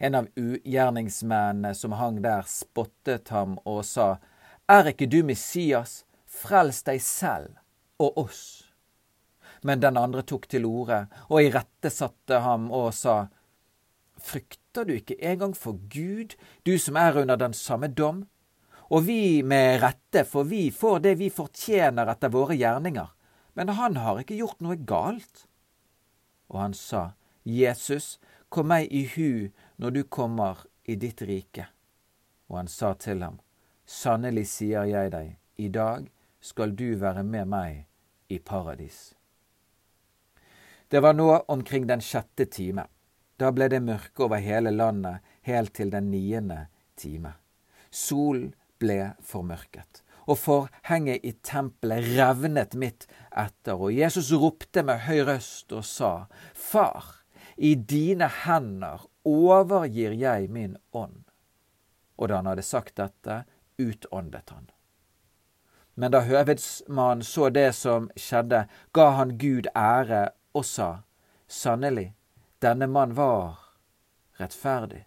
En 0.00 0.14
av 0.14 0.28
ugjerningsmennene 0.36 1.74
som 1.74 1.94
hang 1.98 2.20
der, 2.22 2.44
spottet 2.46 3.30
ham 3.34 3.56
og 3.64 3.84
sa, 3.86 4.16
Er 4.68 4.90
ikke 4.90 5.06
du 5.08 5.22
Messias? 5.24 6.02
Frels 6.28 6.82
deg 6.84 7.00
selv 7.00 7.56
og 7.96 8.18
oss. 8.20 8.42
Men 9.64 9.80
den 9.80 9.96
andre 9.96 10.20
tok 10.22 10.44
til 10.52 10.66
orde 10.68 11.06
og 11.30 11.40
irettesatte 11.40 12.42
ham 12.44 12.68
og 12.68 12.92
sa, 12.94 13.30
Frykter 14.18 14.84
du 14.84 14.92
ikke 14.98 15.16
engang 15.24 15.54
for 15.56 15.78
Gud, 15.88 16.34
du 16.66 16.76
som 16.78 16.98
er 17.00 17.16
under 17.16 17.38
den 17.40 17.54
samme 17.56 17.88
dom? 17.88 18.26
Og 18.90 19.06
vi 19.06 19.42
med 19.42 19.80
rette, 19.80 20.24
for 20.28 20.44
vi 20.44 20.68
får 20.74 21.00
det 21.06 21.14
vi 21.20 21.30
fortjener 21.32 22.10
etter 22.12 22.32
våre 22.34 22.56
gjerninger. 22.58 23.08
Men 23.56 23.72
han 23.78 23.96
har 23.96 24.20
ikke 24.20 24.36
gjort 24.36 24.60
noe 24.64 24.76
galt. 24.76 25.46
Og 26.52 26.60
han 26.60 26.76
sa, 26.76 27.12
Jesus, 27.44 28.18
kom 28.52 28.68
meg 28.68 28.92
i 28.92 29.06
hu 29.14 29.48
når 29.80 29.96
du 29.96 30.02
kommer 30.04 30.66
i 30.84 30.96
ditt 30.96 31.22
rike. 31.24 31.70
Og 32.48 32.62
han 32.62 32.72
sa 32.72 32.94
til 33.00 33.22
ham, 33.24 33.38
Sannelig 33.88 34.50
sier 34.52 34.84
jeg 34.84 35.08
deg, 35.14 35.28
i 35.56 35.70
dag 35.72 36.10
skal 36.44 36.74
du 36.76 36.90
være 37.00 37.22
med 37.24 37.48
meg 37.48 37.86
i 38.28 38.36
paradis. 38.36 39.14
Det 40.92 41.00
var 41.00 41.16
nå 41.16 41.30
omkring 41.48 41.86
den 41.88 42.04
sjette 42.04 42.44
time. 42.52 42.84
Da 43.40 43.48
ble 43.54 43.70
det 43.72 43.80
mørke 43.80 44.26
over 44.26 44.44
hele 44.44 44.74
landet 44.76 45.24
helt 45.48 45.72
til 45.78 45.88
den 45.94 46.10
niende 46.12 46.66
time. 47.00 47.32
Solen 47.88 48.52
ble 48.76 49.14
formørket, 49.24 50.02
og 50.28 50.36
forhenget 50.36 51.24
i 51.24 51.32
tempelet 51.40 52.12
revnet 52.12 52.76
midt 52.76 53.08
etter, 53.32 53.72
og 53.72 53.96
Jesus 53.96 54.34
ropte 54.36 54.84
med 54.84 55.06
høy 55.08 55.22
røst 55.30 55.72
og 55.72 55.88
sa, 55.88 56.12
Far, 56.52 57.24
i 57.56 57.72
dine 57.72 58.28
hender 58.44 59.08
overgir 59.24 60.12
jeg 60.12 60.52
min 60.52 60.76
ånd. 60.92 61.22
Og 62.18 62.28
da 62.28 62.42
han 62.42 62.50
hadde 62.50 62.66
sagt 62.66 62.98
dette, 63.00 63.46
utåndet 63.78 64.50
han. 64.50 64.70
Men 65.94 66.12
da 66.14 66.20
høvedsmannen 66.22 67.24
så 67.26 67.48
det 67.50 67.72
som 67.74 68.10
skjedde, 68.14 68.66
ga 68.94 69.06
han 69.18 69.38
Gud 69.38 69.66
ære 69.74 70.28
og 70.54 70.66
sa, 70.66 71.02
Sannelig, 71.48 72.12
denne 72.60 72.86
mann 72.86 73.14
var 73.16 73.56
rettferdig. 74.38 75.06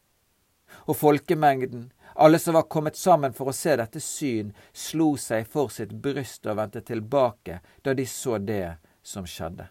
Og 0.90 0.98
folkemengden, 0.98 1.92
alle 2.16 2.40
som 2.40 2.58
var 2.58 2.68
kommet 2.68 2.98
sammen 2.98 3.34
for 3.34 3.52
å 3.52 3.56
se 3.56 3.76
dette 3.80 4.02
syn, 4.04 4.52
slo 4.74 5.14
seg 5.16 5.48
for 5.48 5.72
sitt 5.72 5.94
bryst 6.04 6.48
og 6.48 6.58
vendte 6.60 6.82
tilbake 6.84 7.62
da 7.84 7.94
de 7.96 8.08
så 8.10 8.40
det 8.42 8.78
som 9.04 9.28
skjedde. 9.28 9.70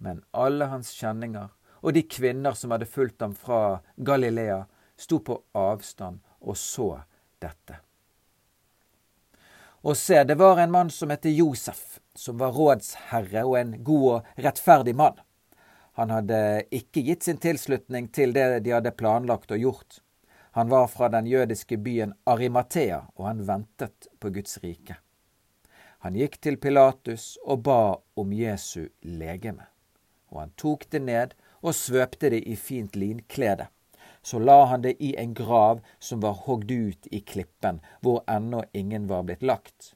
Men 0.00 0.24
alle 0.32 0.72
hans 0.72 0.90
kjenninger 0.96 1.52
og 1.84 1.92
de 1.94 2.02
kvinner 2.08 2.56
som 2.56 2.72
hadde 2.74 2.88
fulgt 2.88 3.22
ham 3.22 3.34
fra 3.36 3.80
Galilea, 3.96 4.64
sto 4.96 5.18
på 5.20 5.36
avstand 5.58 6.22
og 6.40 6.56
så 6.58 6.88
dette. 7.44 7.78
Og 9.84 9.96
se, 10.00 10.22
det 10.24 10.38
var 10.40 10.62
en 10.62 10.72
mann 10.72 10.90
som 10.90 11.12
het 11.12 11.26
Josef, 11.28 11.98
som 12.16 12.38
var 12.40 12.54
rådsherre 12.56 13.44
og 13.44 13.58
en 13.58 13.76
god 13.84 14.06
og 14.14 14.42
rettferdig 14.46 14.94
mann. 14.96 15.20
Han 15.94 16.10
hadde 16.10 16.38
ikke 16.74 17.04
gitt 17.06 17.26
sin 17.26 17.38
tilslutning 17.38 18.08
til 18.08 18.32
det 18.34 18.64
de 18.64 18.72
hadde 18.74 18.94
planlagt 18.96 19.52
og 19.54 19.60
gjort. 19.60 20.00
Han 20.56 20.70
var 20.72 20.88
fra 20.88 21.10
den 21.12 21.26
jødiske 21.26 21.76
byen 21.76 22.14
Arimathea, 22.24 23.04
og 23.14 23.26
han 23.26 23.44
ventet 23.46 24.08
på 24.18 24.30
Guds 24.34 24.58
rike. 24.62 24.96
Han 26.06 26.16
gikk 26.18 26.40
til 26.40 26.58
Pilatus 26.60 27.34
og 27.44 27.62
ba 27.66 27.96
om 28.20 28.32
Jesu 28.32 28.88
legeme. 29.02 29.68
Og 30.32 30.40
han 30.40 30.52
tok 30.56 30.88
det 30.90 31.00
ned 31.02 31.34
og 31.62 31.76
svøpte 31.76 32.32
det 32.34 32.42
i 32.46 32.56
fint 32.56 32.96
linklede. 32.96 33.68
Så 34.24 34.38
la 34.38 34.64
han 34.64 34.82
det 34.82 34.96
i 35.04 35.16
en 35.20 35.34
grav 35.34 35.80
som 35.98 36.20
var 36.20 36.38
hogd 36.46 36.70
ut 36.70 37.06
i 37.12 37.20
klippen, 37.20 37.80
hvor 38.00 38.22
ennå 38.26 38.62
ingen 38.72 39.06
var 39.06 39.26
blitt 39.28 39.42
lagt. 39.42 39.92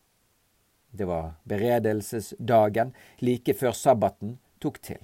Det 0.91 1.09
var 1.09 1.39
beredelsesdagen 1.49 2.93
like 3.25 3.55
før 3.55 3.73
sabbaten 3.73 4.37
tok 4.61 4.83
til. 4.85 5.01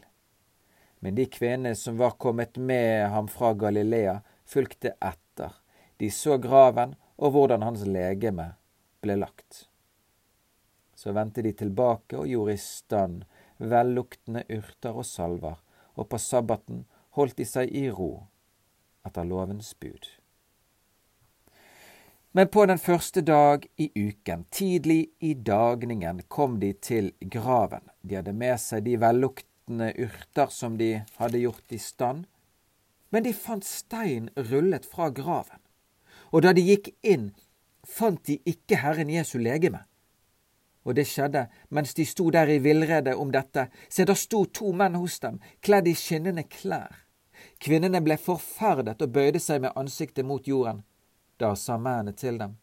Men 1.01 1.17
de 1.17 1.25
kvinnene 1.33 1.73
som 1.77 1.97
var 1.97 2.19
kommet 2.21 2.61
med 2.61 3.09
ham 3.17 3.29
fra 3.29 3.55
Galilea, 3.57 4.21
fulgte 4.45 4.93
etter. 5.01 5.57
De 5.97 6.11
så 6.13 6.37
graven 6.37 6.93
og 7.17 7.33
hvordan 7.33 7.65
hans 7.65 7.87
legeme 7.89 8.51
ble 9.01 9.17
lagt. 9.17 9.71
Så 10.95 11.17
vendte 11.17 11.41
de 11.45 11.55
tilbake 11.57 12.21
og 12.21 12.29
gjorde 12.29 12.59
i 12.59 12.61
stand 12.61 13.25
velluktende 13.57 14.45
urter 14.53 14.93
og 14.93 15.09
salver 15.09 15.57
og 15.95 16.11
på 16.13 16.21
sabbaten 16.21 16.85
holdt 17.17 17.39
de 17.41 17.49
seg 17.49 17.73
i 17.73 17.89
ro 17.89 18.27
etter 19.05 19.25
lovens 19.25 19.75
bud. 19.81 20.09
Men 22.37 22.49
på 22.49 22.67
den 22.67 22.79
første 22.79 23.21
dag 23.23 23.67
i 23.79 23.91
uken, 23.95 24.45
tidlig 24.51 25.07
i 25.21 25.35
dagningen, 25.35 26.23
kom 26.29 26.59
de 26.61 26.73
til 26.73 27.13
graven. 27.31 27.85
De 28.03 28.17
hadde 28.19 28.35
med 28.35 28.59
seg 28.59 28.83
de 28.89 28.97
velluktende 28.99 29.93
urter 30.03 30.51
som 30.51 30.75
de 30.81 31.05
hadde 31.21 31.45
gjort 31.45 31.77
i 31.77 31.79
stand. 31.79 32.25
Men 33.15 33.23
de 33.23 33.31
fant 33.39 33.63
stein 33.63 34.33
rullet 34.51 34.89
fra 34.91 35.13
graven. 35.15 35.63
Og 36.35 36.43
da 36.43 36.51
de 36.51 36.67
gikk 36.67 36.91
inn, 37.07 37.31
fant 37.87 38.19
de 38.27 38.41
ikke 38.51 38.83
Herren 38.83 39.15
Jesu 39.15 39.39
legeme. 39.39 39.85
Og 40.83 40.99
det 40.99 41.07
skjedde 41.07 41.47
mens 41.71 41.95
de 41.95 42.03
sto 42.03 42.27
der 42.35 42.51
i 42.51 42.59
villrede 42.59 43.15
om 43.15 43.31
dette. 43.31 43.69
Se, 43.89 44.03
da 44.03 44.19
sto 44.19 44.43
to 44.51 44.75
menn 44.75 44.99
hos 44.99 45.21
dem, 45.23 45.39
kledd 45.63 45.87
i 45.87 45.95
skinnende 45.95 46.49
klær. 46.51 47.04
Kvinnene 47.63 48.01
ble 48.05 48.17
forferdet 48.21 49.03
og 49.03 49.13
bøyde 49.15 49.41
seg 49.41 49.63
med 49.65 49.77
ansiktet 49.77 50.27
mot 50.27 50.47
jorden. 50.49 50.83
Da 51.39 51.55
sa 51.59 51.79
mennene 51.79 52.13
til 52.13 52.39
dem, 52.39 52.57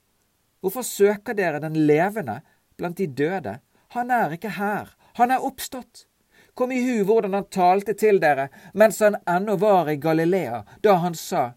Hvorfor 0.61 0.85
søker 0.85 1.33
dere 1.33 1.59
den 1.59 1.75
levende 1.87 2.41
blant 2.77 2.97
de 2.97 3.07
døde? 3.07 3.59
Han 3.95 4.11
er 4.11 4.35
ikke 4.35 4.55
her, 4.55 4.93
han 5.17 5.31
er 5.31 5.43
oppstått. 5.43 6.05
Kom 6.53 6.71
i 6.71 6.81
hu 6.83 7.03
hvordan 7.07 7.33
han 7.33 7.47
talte 7.49 7.95
til 7.97 8.19
dere 8.21 8.49
mens 8.73 8.99
han 9.01 9.17
ennå 9.25 9.57
var 9.57 9.89
i 9.89 9.97
Galilea, 9.97 10.61
da 10.83 10.99
han 11.01 11.15
sa, 11.15 11.51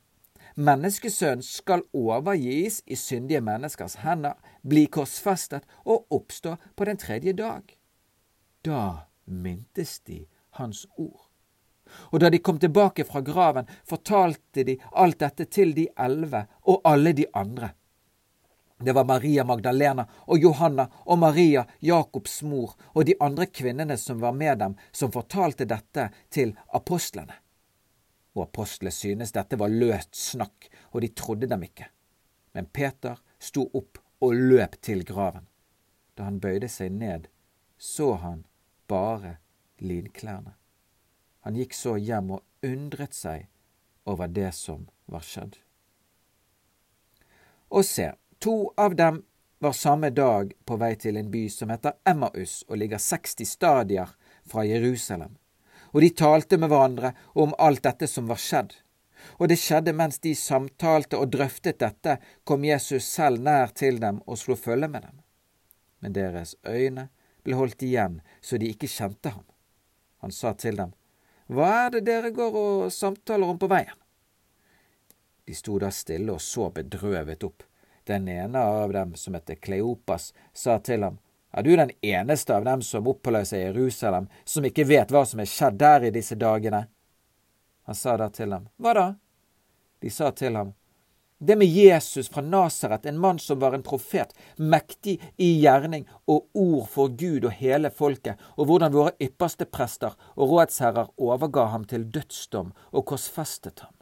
Menneskesønnen 0.54 1.42
skal 1.42 1.82
overgis 1.92 2.78
i 2.86 2.94
syndige 2.94 3.40
menneskers 3.42 3.96
hender, 4.04 4.38
bli 4.62 4.86
korsfestet 4.86 5.66
og 5.82 6.06
oppstå 6.14 6.54
på 6.76 6.86
den 6.86 6.96
tredje 6.96 7.34
dag. 7.34 7.74
Da 8.62 9.10
mintes 9.26 9.98
de 10.06 10.24
hans 10.60 10.86
ord. 10.96 11.23
Og 12.12 12.20
da 12.20 12.30
de 12.30 12.38
kom 12.38 12.58
tilbake 12.58 13.04
fra 13.08 13.22
graven, 13.24 13.68
fortalte 13.88 14.64
de 14.64 14.78
alt 14.92 15.20
dette 15.20 15.48
til 15.50 15.74
de 15.76 15.88
elleve 16.06 16.46
og 16.70 16.80
alle 16.84 17.12
de 17.12 17.26
andre. 17.34 17.70
Det 18.84 18.92
var 18.92 19.06
Maria 19.08 19.44
Magdalena 19.44 20.04
og 20.26 20.42
Johanna 20.42 20.88
og 21.06 21.18
Maria, 21.18 21.62
Jakobs 21.80 22.42
mor, 22.42 22.74
og 22.92 23.06
de 23.06 23.14
andre 23.20 23.46
kvinnene 23.46 23.96
som 23.96 24.20
var 24.20 24.34
med 24.34 24.58
dem, 24.58 24.76
som 24.92 25.14
fortalte 25.14 25.64
dette 25.64 26.10
til 26.34 26.56
apostlene 26.74 27.38
og 28.34 28.48
apostlene 28.48 28.92
synes 28.92 29.32
dette 29.34 29.58
var 29.58 29.70
løst 29.70 30.14
snakk, 30.18 30.68
og 30.92 31.02
de 31.04 31.10
trodde 31.14 31.48
dem 31.50 31.62
ikke. 31.66 31.86
Men 32.54 32.66
Peter 32.66 33.20
sto 33.38 33.68
opp 33.74 34.00
og 34.24 34.34
løp 34.34 34.76
til 34.82 35.04
graven. 35.06 35.46
Da 36.14 36.26
han 36.26 36.40
bøyde 36.42 36.68
seg 36.70 36.94
ned, 36.94 37.28
så 37.78 38.14
han 38.22 38.44
bare 38.90 39.38
linklærne. 39.78 40.54
Han 41.44 41.56
gikk 41.60 41.76
så 41.76 41.96
hjem 42.00 42.32
og 42.38 42.66
undret 42.66 43.14
seg 43.14 43.46
over 44.08 44.28
det 44.28 44.50
som 44.56 44.88
var 45.06 45.24
skjedd. 45.24 45.58
Og 47.74 47.84
se, 47.84 48.10
to 48.40 48.72
av 48.80 48.96
dem 48.96 49.22
var 49.64 49.76
samme 49.76 50.10
dag 50.10 50.52
på 50.64 50.76
vei 50.80 50.94
til 51.00 51.16
en 51.16 51.30
by 51.32 51.46
som 51.52 51.72
heter 51.72 51.96
Emmaus 52.08 52.62
og 52.68 52.78
ligger 52.80 53.00
60 53.00 53.48
stadier 53.48 54.12
fra 54.44 54.64
Jerusalem 54.68 55.36
og 55.94 56.02
de 56.02 56.10
talte 56.10 56.58
med 56.58 56.72
hverandre 56.72 57.12
om 57.38 57.54
alt 57.62 57.84
dette 57.86 58.08
som 58.10 58.26
var 58.26 58.40
skjedd. 58.42 58.72
Og 59.38 59.48
det 59.48 59.60
skjedde 59.62 59.94
mens 59.96 60.18
de 60.20 60.34
samtalte 60.36 61.16
og 61.16 61.30
drøftet 61.32 61.78
dette, 61.80 62.18
kom 62.44 62.66
Jesus 62.66 63.06
selv 63.06 63.40
nær 63.46 63.70
til 63.72 64.00
dem 64.02 64.18
og 64.26 64.40
slo 64.42 64.58
følge 64.58 64.90
med 64.90 65.06
dem. 65.06 65.22
Men 66.02 66.16
deres 66.18 66.56
øyne 66.66 67.08
ble 67.46 67.56
holdt 67.56 67.86
igjen 67.86 68.18
så 68.42 68.58
de 68.58 68.72
ikke 68.74 68.90
kjente 68.90 69.32
ham. 69.36 69.46
Han 70.20 70.34
sa 70.34 70.52
til 70.58 70.76
dem, 70.82 70.92
hva 71.46 71.70
er 71.84 71.90
det 71.96 72.06
dere 72.06 72.30
går 72.32 72.56
og 72.56 72.92
samtaler 72.92 73.50
om 73.52 73.58
på 73.60 73.68
veien? 73.68 73.96
De 75.44 75.54
sto 75.54 75.76
da 75.78 75.90
stille 75.92 76.32
og 76.32 76.40
så 76.40 76.70
bedrøvet 76.72 77.44
opp. 77.44 77.66
Den 78.04 78.28
ene 78.28 78.60
av 78.60 78.92
dem, 78.92 79.14
som 79.14 79.36
heter 79.36 79.60
Kleopas, 79.60 80.32
sa 80.52 80.78
til 80.80 81.04
ham, 81.04 81.18
er 81.52 81.62
du 81.62 81.76
den 81.76 81.92
eneste 82.02 82.56
av 82.56 82.64
dem 82.64 82.82
som 82.82 83.06
oppholder 83.08 83.44
seg 83.48 83.60
i 83.60 83.66
Jerusalem, 83.68 84.26
som 84.44 84.64
ikke 84.64 84.86
vet 84.88 85.12
hva 85.12 85.22
som 85.28 85.40
er 85.40 85.48
skjedd 85.48 85.76
der 85.80 86.08
i 86.08 86.14
disse 86.14 86.36
dagene? 86.40 86.86
Han 87.84 87.94
sa 87.94 88.16
da 88.16 88.30
til 88.32 88.52
ham, 88.56 88.66
hva 88.80 88.94
da? 88.96 89.06
De 90.00 90.10
sa 90.10 90.32
til 90.32 90.56
ham, 90.56 90.72
det 91.38 91.56
med 91.56 91.66
Jesus 91.66 92.28
fra 92.28 92.42
Nasaret, 92.42 93.06
en 93.06 93.18
mann 93.18 93.38
som 93.38 93.58
var 93.58 93.72
en 93.72 93.82
profet, 93.82 94.34
mektig 94.56 95.20
i 95.36 95.50
gjerning 95.60 96.06
og 96.30 96.46
ord 96.54 96.86
for 96.88 97.08
Gud 97.08 97.44
og 97.44 97.56
hele 97.58 97.90
folket, 97.90 98.40
og 98.56 98.70
hvordan 98.70 98.94
våre 98.94 99.12
ypperste 99.22 99.66
prester 99.66 100.14
og 100.36 100.54
rådsherrer 100.54 101.10
overga 101.18 101.66
ham 101.74 101.84
til 101.90 102.06
dødsdom 102.14 102.72
og 102.92 103.06
korsfestet 103.10 103.84
ham. 103.84 103.92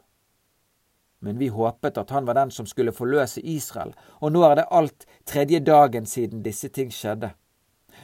Men 1.23 1.39
vi 1.39 1.47
håpet 1.47 1.97
at 1.97 2.09
han 2.11 2.27
var 2.27 2.35
den 2.35 2.51
som 2.51 2.67
skulle 2.67 2.91
forløse 2.95 3.41
Israel, 3.41 3.93
og 4.19 4.35
nå 4.35 4.43
er 4.43 4.59
det 4.59 4.69
alt 4.71 5.07
tredje 5.25 5.59
dagen 5.63 6.05
siden 6.05 6.43
disse 6.43 6.69
ting 6.69 6.91
skjedde. 6.91 7.31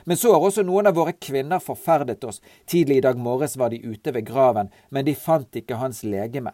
Men 0.06 0.18
så 0.18 0.32
har 0.34 0.46
også 0.46 0.64
noen 0.64 0.88
av 0.88 0.96
våre 0.96 1.14
kvinner 1.14 1.60
forferdet 1.60 2.24
oss. 2.24 2.40
Tidlig 2.66 3.00
i 3.00 3.04
dag 3.04 3.20
morges 3.20 3.58
var 3.58 3.74
de 3.74 3.82
ute 3.84 4.14
ved 4.16 4.26
graven, 4.26 4.72
men 4.90 5.06
de 5.06 5.16
fant 5.16 5.56
ikke 5.56 5.80
hans 5.82 6.04
legeme. 6.04 6.54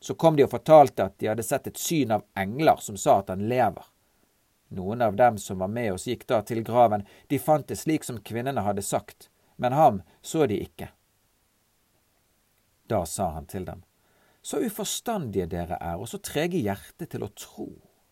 Så 0.00 0.14
kom 0.14 0.36
de 0.36 0.44
og 0.46 0.50
fortalte 0.50 1.08
at 1.08 1.16
de 1.18 1.30
hadde 1.30 1.42
sett 1.46 1.66
et 1.66 1.80
syn 1.80 2.14
av 2.14 2.26
engler 2.38 2.78
som 2.82 2.96
sa 2.96 3.18
at 3.22 3.32
han 3.32 3.48
lever. 3.50 3.86
Noen 4.68 5.02
av 5.02 5.16
dem 5.16 5.38
som 5.38 5.58
var 5.58 5.68
med 5.72 5.92
oss, 5.92 6.06
gikk 6.06 6.26
da 6.28 6.42
til 6.44 6.62
graven. 6.62 7.06
De 7.26 7.38
fant 7.40 7.66
det 7.68 7.78
slik 7.80 8.04
som 8.04 8.20
kvinnene 8.20 8.62
hadde 8.62 8.84
sagt, 8.84 9.30
men 9.56 9.72
ham 9.72 10.02
så 10.22 10.46
de 10.46 10.60
ikke. 10.68 10.90
Da 12.88 13.04
sa 13.06 13.30
han 13.36 13.48
til 13.48 13.64
dem, 13.64 13.82
så 14.42 14.60
uforstandige 14.64 15.48
dere 15.50 15.76
er, 15.80 15.96
og 15.98 16.08
så 16.08 16.20
trege 16.24 16.60
hjertet 16.60 17.10
til 17.12 17.24
å 17.24 17.32
tro 17.36 17.68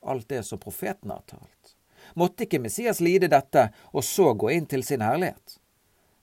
alt 0.07 0.29
det 0.29 0.42
som 0.44 0.61
profeten 0.61 1.12
har 1.12 1.22
talt. 1.29 1.77
Måtte 2.14 2.44
ikke 2.44 2.61
Messias 2.62 3.01
lide 3.01 3.31
dette, 3.33 3.70
og 3.92 4.05
så 4.05 4.33
gå 4.35 4.51
inn 4.53 4.66
til 4.68 4.85
sin 4.85 5.05
herlighet? 5.05 5.59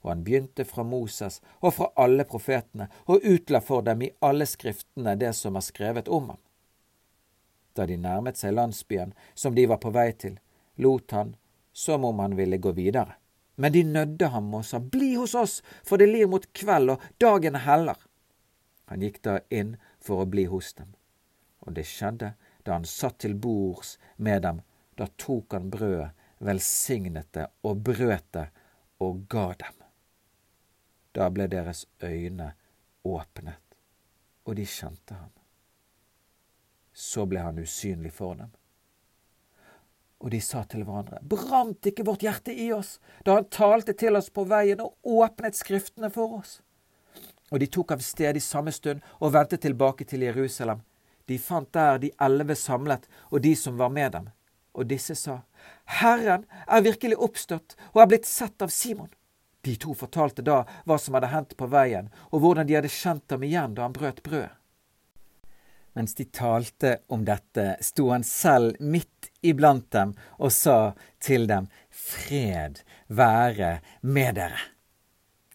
Og 0.03 0.09
han 0.11 0.23
begynte 0.23 0.65
fra 0.67 0.83
Moses 0.83 1.39
og 1.59 1.73
fra 1.73 1.89
alle 1.95 2.25
profetene 2.27 2.89
og 3.07 3.23
utla 3.23 3.61
for 3.63 3.85
dem 3.87 4.03
i 4.03 4.11
alle 4.19 4.45
skriftene 4.49 5.15
det 5.19 5.31
som 5.39 5.55
er 5.55 5.65
skrevet 5.65 6.11
om 6.11 6.33
ham. 6.33 6.41
Da 7.73 7.87
de 7.89 7.97
nærmet 7.97 8.37
seg 8.37 8.53
landsbyen 8.53 9.15
som 9.33 9.55
de 9.55 9.65
var 9.69 9.79
på 9.81 9.93
vei 9.95 10.11
til, 10.11 10.37
lot 10.77 11.11
han 11.11 11.35
som 11.73 12.05
om 12.05 12.19
han 12.19 12.35
ville 12.37 12.59
gå 12.61 12.71
videre. 12.71 13.15
Men 13.55 13.73
de 13.73 13.83
nødde 13.83 14.27
ham 14.33 14.53
og 14.53 14.65
sa, 14.65 14.79
Bli 14.79 15.13
hos 15.15 15.35
oss, 15.35 15.61
for 15.83 15.97
det 15.97 16.09
lir 16.09 16.27
mot 16.29 16.45
kveld, 16.53 16.89
og 16.89 17.01
dagen 17.21 17.55
er 17.55 17.65
heller. 17.67 17.97
Han 18.89 19.01
gikk 19.01 19.21
da 19.25 19.39
inn 19.49 19.75
for 20.01 20.23
å 20.23 20.29
bli 20.29 20.45
hos 20.49 20.73
dem. 20.77 20.93
Og 21.65 21.77
det 21.77 21.85
skjedde 21.87 22.33
da 22.65 22.75
han 22.75 22.85
satt 22.89 23.21
til 23.23 23.35
bords 23.35 23.97
med 24.17 24.43
dem, 24.45 24.61
da 24.97 25.07
tok 25.17 25.53
han 25.53 25.69
brødet, 25.73 26.11
velsignet 26.43 27.29
det 27.33 27.47
og 27.63 27.85
brøt 27.87 28.27
det 28.35 28.49
og 29.01 29.23
ga 29.31 29.47
dem. 29.61 29.82
Da 31.13 31.29
ble 31.29 31.47
deres 31.47 31.85
øyne 32.01 32.53
åpnet, 33.05 33.77
og 34.45 34.57
de 34.57 34.65
kjente 34.65 35.13
ham. 35.13 35.31
Så 36.93 37.25
ble 37.29 37.41
han 37.41 37.61
usynlig 37.61 38.13
for 38.13 38.37
dem. 38.37 38.51
Og 40.23 40.31
de 40.31 40.39
sa 40.41 40.63
til 40.63 40.85
hverandre, 40.87 41.19
brant 41.27 41.89
ikke 41.89 42.05
vårt 42.07 42.23
hjerte 42.23 42.53
i 42.55 42.69
oss 42.71 42.95
da 43.25 43.35
han 43.37 43.49
talte 43.51 43.93
til 43.99 44.15
oss 44.15 44.29
på 44.31 44.45
veien 44.47 44.79
og 44.79 44.95
åpnet 45.03 45.57
Skriftene 45.57 46.09
for 46.13 46.37
oss? 46.39 46.61
Og 47.51 47.59
de 47.59 47.67
tok 47.67 47.91
av 47.91 48.01
sted 48.01 48.39
i 48.39 48.41
samme 48.41 48.71
stund 48.71 49.03
og 49.19 49.33
vendte 49.35 49.59
tilbake 49.59 50.07
til 50.07 50.23
Jerusalem. 50.23 50.79
De 51.27 51.37
fant 51.39 51.67
der 51.75 51.99
de 51.99 52.13
elleve 52.23 52.55
samlet 52.55 53.09
og 53.29 53.43
de 53.43 53.51
som 53.55 53.75
var 53.77 53.91
med 53.91 54.15
dem. 54.15 54.29
Og 54.73 54.87
disse 54.89 55.15
sa, 55.15 55.41
Herren 55.99 56.47
er 56.67 56.87
virkelig 56.87 57.19
oppstått 57.19 57.75
og 57.91 58.01
er 58.01 58.09
blitt 58.13 58.29
sett 58.29 58.63
av 58.63 58.71
Simon. 58.73 59.11
De 59.63 59.75
to 59.79 59.93
fortalte 59.95 60.43
da 60.43 60.63
hva 60.83 60.97
som 60.99 61.15
hadde 61.15 61.31
hendt 61.31 61.55
på 61.59 61.69
veien, 61.71 62.09
og 62.35 62.43
hvordan 62.43 62.67
de 62.67 62.75
hadde 62.75 62.91
kjent 62.91 63.31
ham 63.31 63.45
igjen 63.47 63.77
da 63.77 63.85
han 63.85 63.95
brøt 63.95 64.19
brød. 64.25 64.51
Mens 65.93 66.15
de 66.17 66.25
talte 66.25 66.97
om 67.07 67.23
dette, 67.25 67.77
sto 67.85 68.09
han 68.09 68.25
selv 68.25 68.79
midt 68.81 69.29
iblant 69.45 69.91
dem 69.93 70.15
og 70.39 70.51
sa 70.51 70.77
til 71.21 71.45
dem, 71.47 71.69
Fred 71.93 72.81
være 73.07 73.77
med 74.01 74.35
dere. 74.41 74.59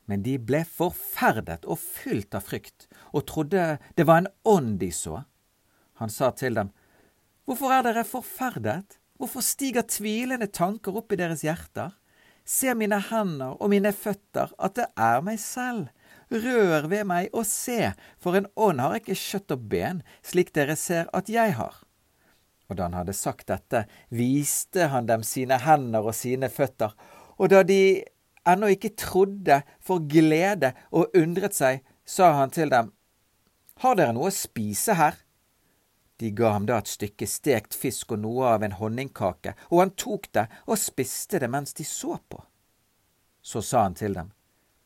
Men 0.08 0.22
de 0.24 0.38
ble 0.40 0.62
forferdet 0.64 1.66
og 1.68 1.76
fylt 1.82 2.38
av 2.38 2.46
frykt, 2.48 2.86
og 3.12 3.26
trodde 3.28 3.76
det 3.98 4.06
var 4.08 4.22
en 4.22 4.30
ånd 4.48 4.78
de 4.80 4.92
så. 4.94 5.24
Han 6.00 6.08
sa 6.08 6.30
til 6.32 6.56
dem, 6.56 6.70
Hvorfor 7.44 7.72
er 7.74 7.84
dere 7.84 8.04
forferdet? 8.04 8.98
Hvorfor 9.18 9.42
stiger 9.42 9.84
tvilende 9.88 10.46
tanker 10.52 10.96
opp 11.00 11.12
i 11.12 11.18
deres 11.18 11.42
hjerter? 11.42 11.96
Se 12.48 12.72
mine 12.72 12.96
hender 13.10 13.58
og 13.60 13.68
mine 13.74 13.92
føtter, 13.92 14.54
at 14.56 14.78
det 14.78 14.86
er 14.96 15.20
meg 15.24 15.36
selv. 15.42 15.90
Rør 16.32 16.86
ved 16.88 17.04
meg 17.08 17.28
og 17.36 17.44
se, 17.48 17.92
for 18.20 18.36
en 18.38 18.48
ånd 18.56 18.80
har 18.80 18.96
ikke 18.96 19.16
kjøtt 19.16 19.52
og 19.52 19.66
ben, 19.68 20.00
slik 20.24 20.54
dere 20.56 20.76
ser 20.76 21.10
at 21.16 21.28
jeg 21.32 21.54
har. 21.58 21.76
Og 22.68 22.76
da 22.76 22.88
han 22.88 22.96
hadde 22.96 23.16
sagt 23.16 23.48
dette, 23.48 23.84
viste 24.12 24.88
han 24.92 25.08
dem 25.08 25.24
sine 25.24 25.60
hender 25.64 26.08
og 26.08 26.16
sine 26.16 26.48
føtter, 26.52 26.92
og 27.36 27.52
da 27.52 27.62
de 27.64 28.04
ennå 28.48 28.72
ikke 28.72 28.96
trodde 28.96 29.62
for 29.84 30.04
glede 30.08 30.74
og 30.88 31.12
undret 31.16 31.56
seg, 31.56 31.84
sa 32.04 32.32
han 32.40 32.52
til 32.52 32.72
dem, 32.72 32.92
Har 33.84 33.94
dere 33.94 34.12
noe 34.16 34.32
å 34.32 34.34
spise 34.34 34.96
her? 34.98 35.20
De 36.18 36.30
ga 36.34 36.50
ham 36.56 36.66
da 36.66 36.80
et 36.82 36.90
stykke 36.90 37.26
stekt 37.30 37.76
fisk 37.78 38.12
og 38.16 38.22
noe 38.24 38.48
av 38.56 38.64
en 38.66 38.74
honningkake, 38.80 39.54
og 39.70 39.82
han 39.84 39.94
tok 39.94 40.26
det 40.34 40.48
og 40.66 40.80
spiste 40.80 41.38
det 41.38 41.50
mens 41.50 41.76
de 41.78 41.86
så 41.86 42.18
på. 42.18 42.42
Så 43.42 43.62
sa 43.62 43.84
han 43.86 43.94
til 43.98 44.16
dem, 44.18 44.32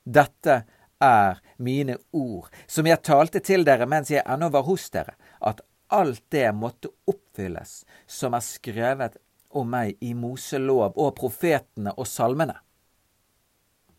Dette 0.05 0.63
er 1.03 1.41
mine 1.57 1.97
ord, 2.13 2.51
som 2.67 2.87
jeg 2.87 3.03
talte 3.03 3.41
til 3.41 3.65
dere 3.65 3.89
mens 3.89 4.11
jeg 4.13 4.27
ennå 4.29 4.51
var 4.53 4.67
hos 4.69 4.91
dere, 4.93 5.17
at 5.41 5.63
alt 5.93 6.25
det 6.35 6.51
måtte 6.57 6.93
oppfylles 7.09 7.83
som 8.07 8.37
er 8.37 8.45
skrevet 8.45 9.17
om 9.57 9.73
meg 9.73 9.97
i 10.01 10.13
Moselov 10.17 10.97
og 10.97 11.15
profetene 11.17 11.95
og 11.97 12.09
salmene. 12.09 12.59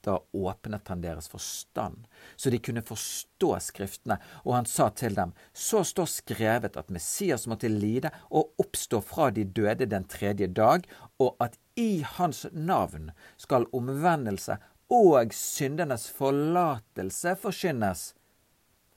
Da 0.04 0.18
åpnet 0.36 0.88
han 0.92 1.02
deres 1.04 1.30
forstand, 1.32 2.08
så 2.36 2.52
de 2.52 2.60
kunne 2.60 2.84
forstå 2.84 3.54
Skriftene, 3.64 4.18
og 4.44 4.58
han 4.58 4.68
sa 4.68 4.90
til 4.92 5.16
dem, 5.16 5.32
så 5.56 5.84
står 5.88 6.10
skrevet 6.12 6.78
at 6.80 6.92
Messias 6.92 7.48
måtte 7.48 7.72
lide 7.72 8.12
og 8.28 8.52
oppstå 8.60 9.00
fra 9.04 9.30
de 9.32 9.46
døde 9.48 9.88
den 9.88 10.08
tredje 10.12 10.48
dag, 10.48 10.84
og 11.24 11.36
at 11.44 11.56
i 11.80 12.04
hans 12.18 12.46
navn 12.52 13.12
skal 13.40 13.68
omvendelse 13.76 14.60
og 14.94 15.34
syndenes 15.36 16.10
forlatelse 16.12 17.36
forkynnes 17.40 18.04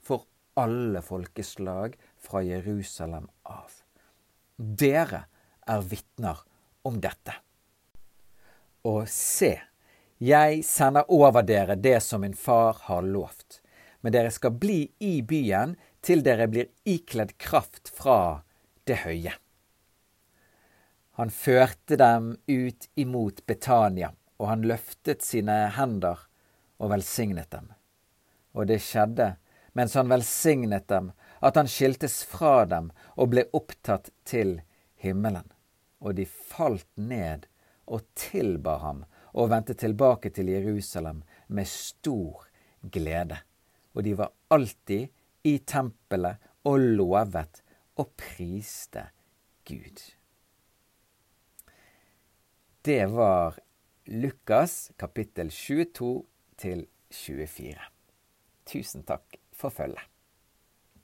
for 0.03 0.27
alle 0.59 1.01
folkeslag 1.05 1.95
fra 2.19 2.43
Jerusalem 2.45 3.29
av. 3.47 3.71
Dere 4.57 5.23
er 5.67 5.83
vitner 5.85 6.43
om 6.87 6.99
dette. 7.01 7.35
Og 8.87 9.07
se, 9.11 9.57
jeg 10.17 10.63
sender 10.65 11.05
over 11.13 11.43
dere 11.45 11.75
det 11.77 11.99
som 12.01 12.23
min 12.25 12.33
far 12.33 12.77
har 12.87 13.05
lovt, 13.05 13.61
men 14.01 14.13
dere 14.13 14.31
skal 14.33 14.55
bli 14.57 14.87
i 14.99 15.21
byen 15.21 15.75
til 16.01 16.23
dere 16.25 16.47
blir 16.49 16.71
ikledd 16.85 17.35
kraft 17.37 17.91
fra 17.93 18.43
det 18.87 19.03
høye. 19.03 19.33
Han 21.17 21.33
førte 21.33 21.97
dem 21.97 22.35
ut 22.47 22.87
imot 22.95 23.43
Betania, 23.49 24.11
og 24.37 24.49
han 24.51 24.65
løftet 24.69 25.25
sine 25.25 25.65
hender 25.73 26.19
og 26.77 26.91
velsignet 26.93 27.49
dem. 27.51 27.71
Og 28.53 28.69
det 28.69 28.79
skjedde, 28.85 29.35
mens 29.73 29.97
han 29.97 30.09
velsignet 30.09 30.87
dem, 30.89 31.11
at 31.41 31.57
han 31.57 31.69
skiltes 31.69 32.23
fra 32.25 32.65
dem 32.69 32.91
og 33.15 33.33
ble 33.33 33.45
opptatt 33.53 34.09
til 34.25 34.59
himmelen. 35.01 35.45
Og 36.01 36.17
de 36.17 36.25
falt 36.25 36.89
ned 36.97 37.45
og 37.85 38.05
tilba 38.17 38.77
ham 38.81 39.05
og 39.33 39.49
vendte 39.51 39.75
tilbake 39.77 40.31
til 40.33 40.51
Jerusalem 40.53 41.23
med 41.47 41.67
stor 41.67 42.47
glede. 42.91 43.39
Og 43.93 44.03
de 44.03 44.13
var 44.17 44.33
alltid 44.53 45.07
i 45.47 45.57
tempelet 45.65 46.43
og 46.67 46.79
lovet 46.79 47.63
og 47.97 48.11
priste 48.19 49.07
Gud. 49.67 50.03
Det 52.85 53.03
var 53.11 53.57
Lukas 54.07 54.91
kapittel 54.99 55.49
22 55.51 56.11
til 56.57 56.85
24. 57.11 57.75
Tusen 58.67 59.03
takk 59.07 59.39
for 59.51 59.73
følget. 59.73 60.16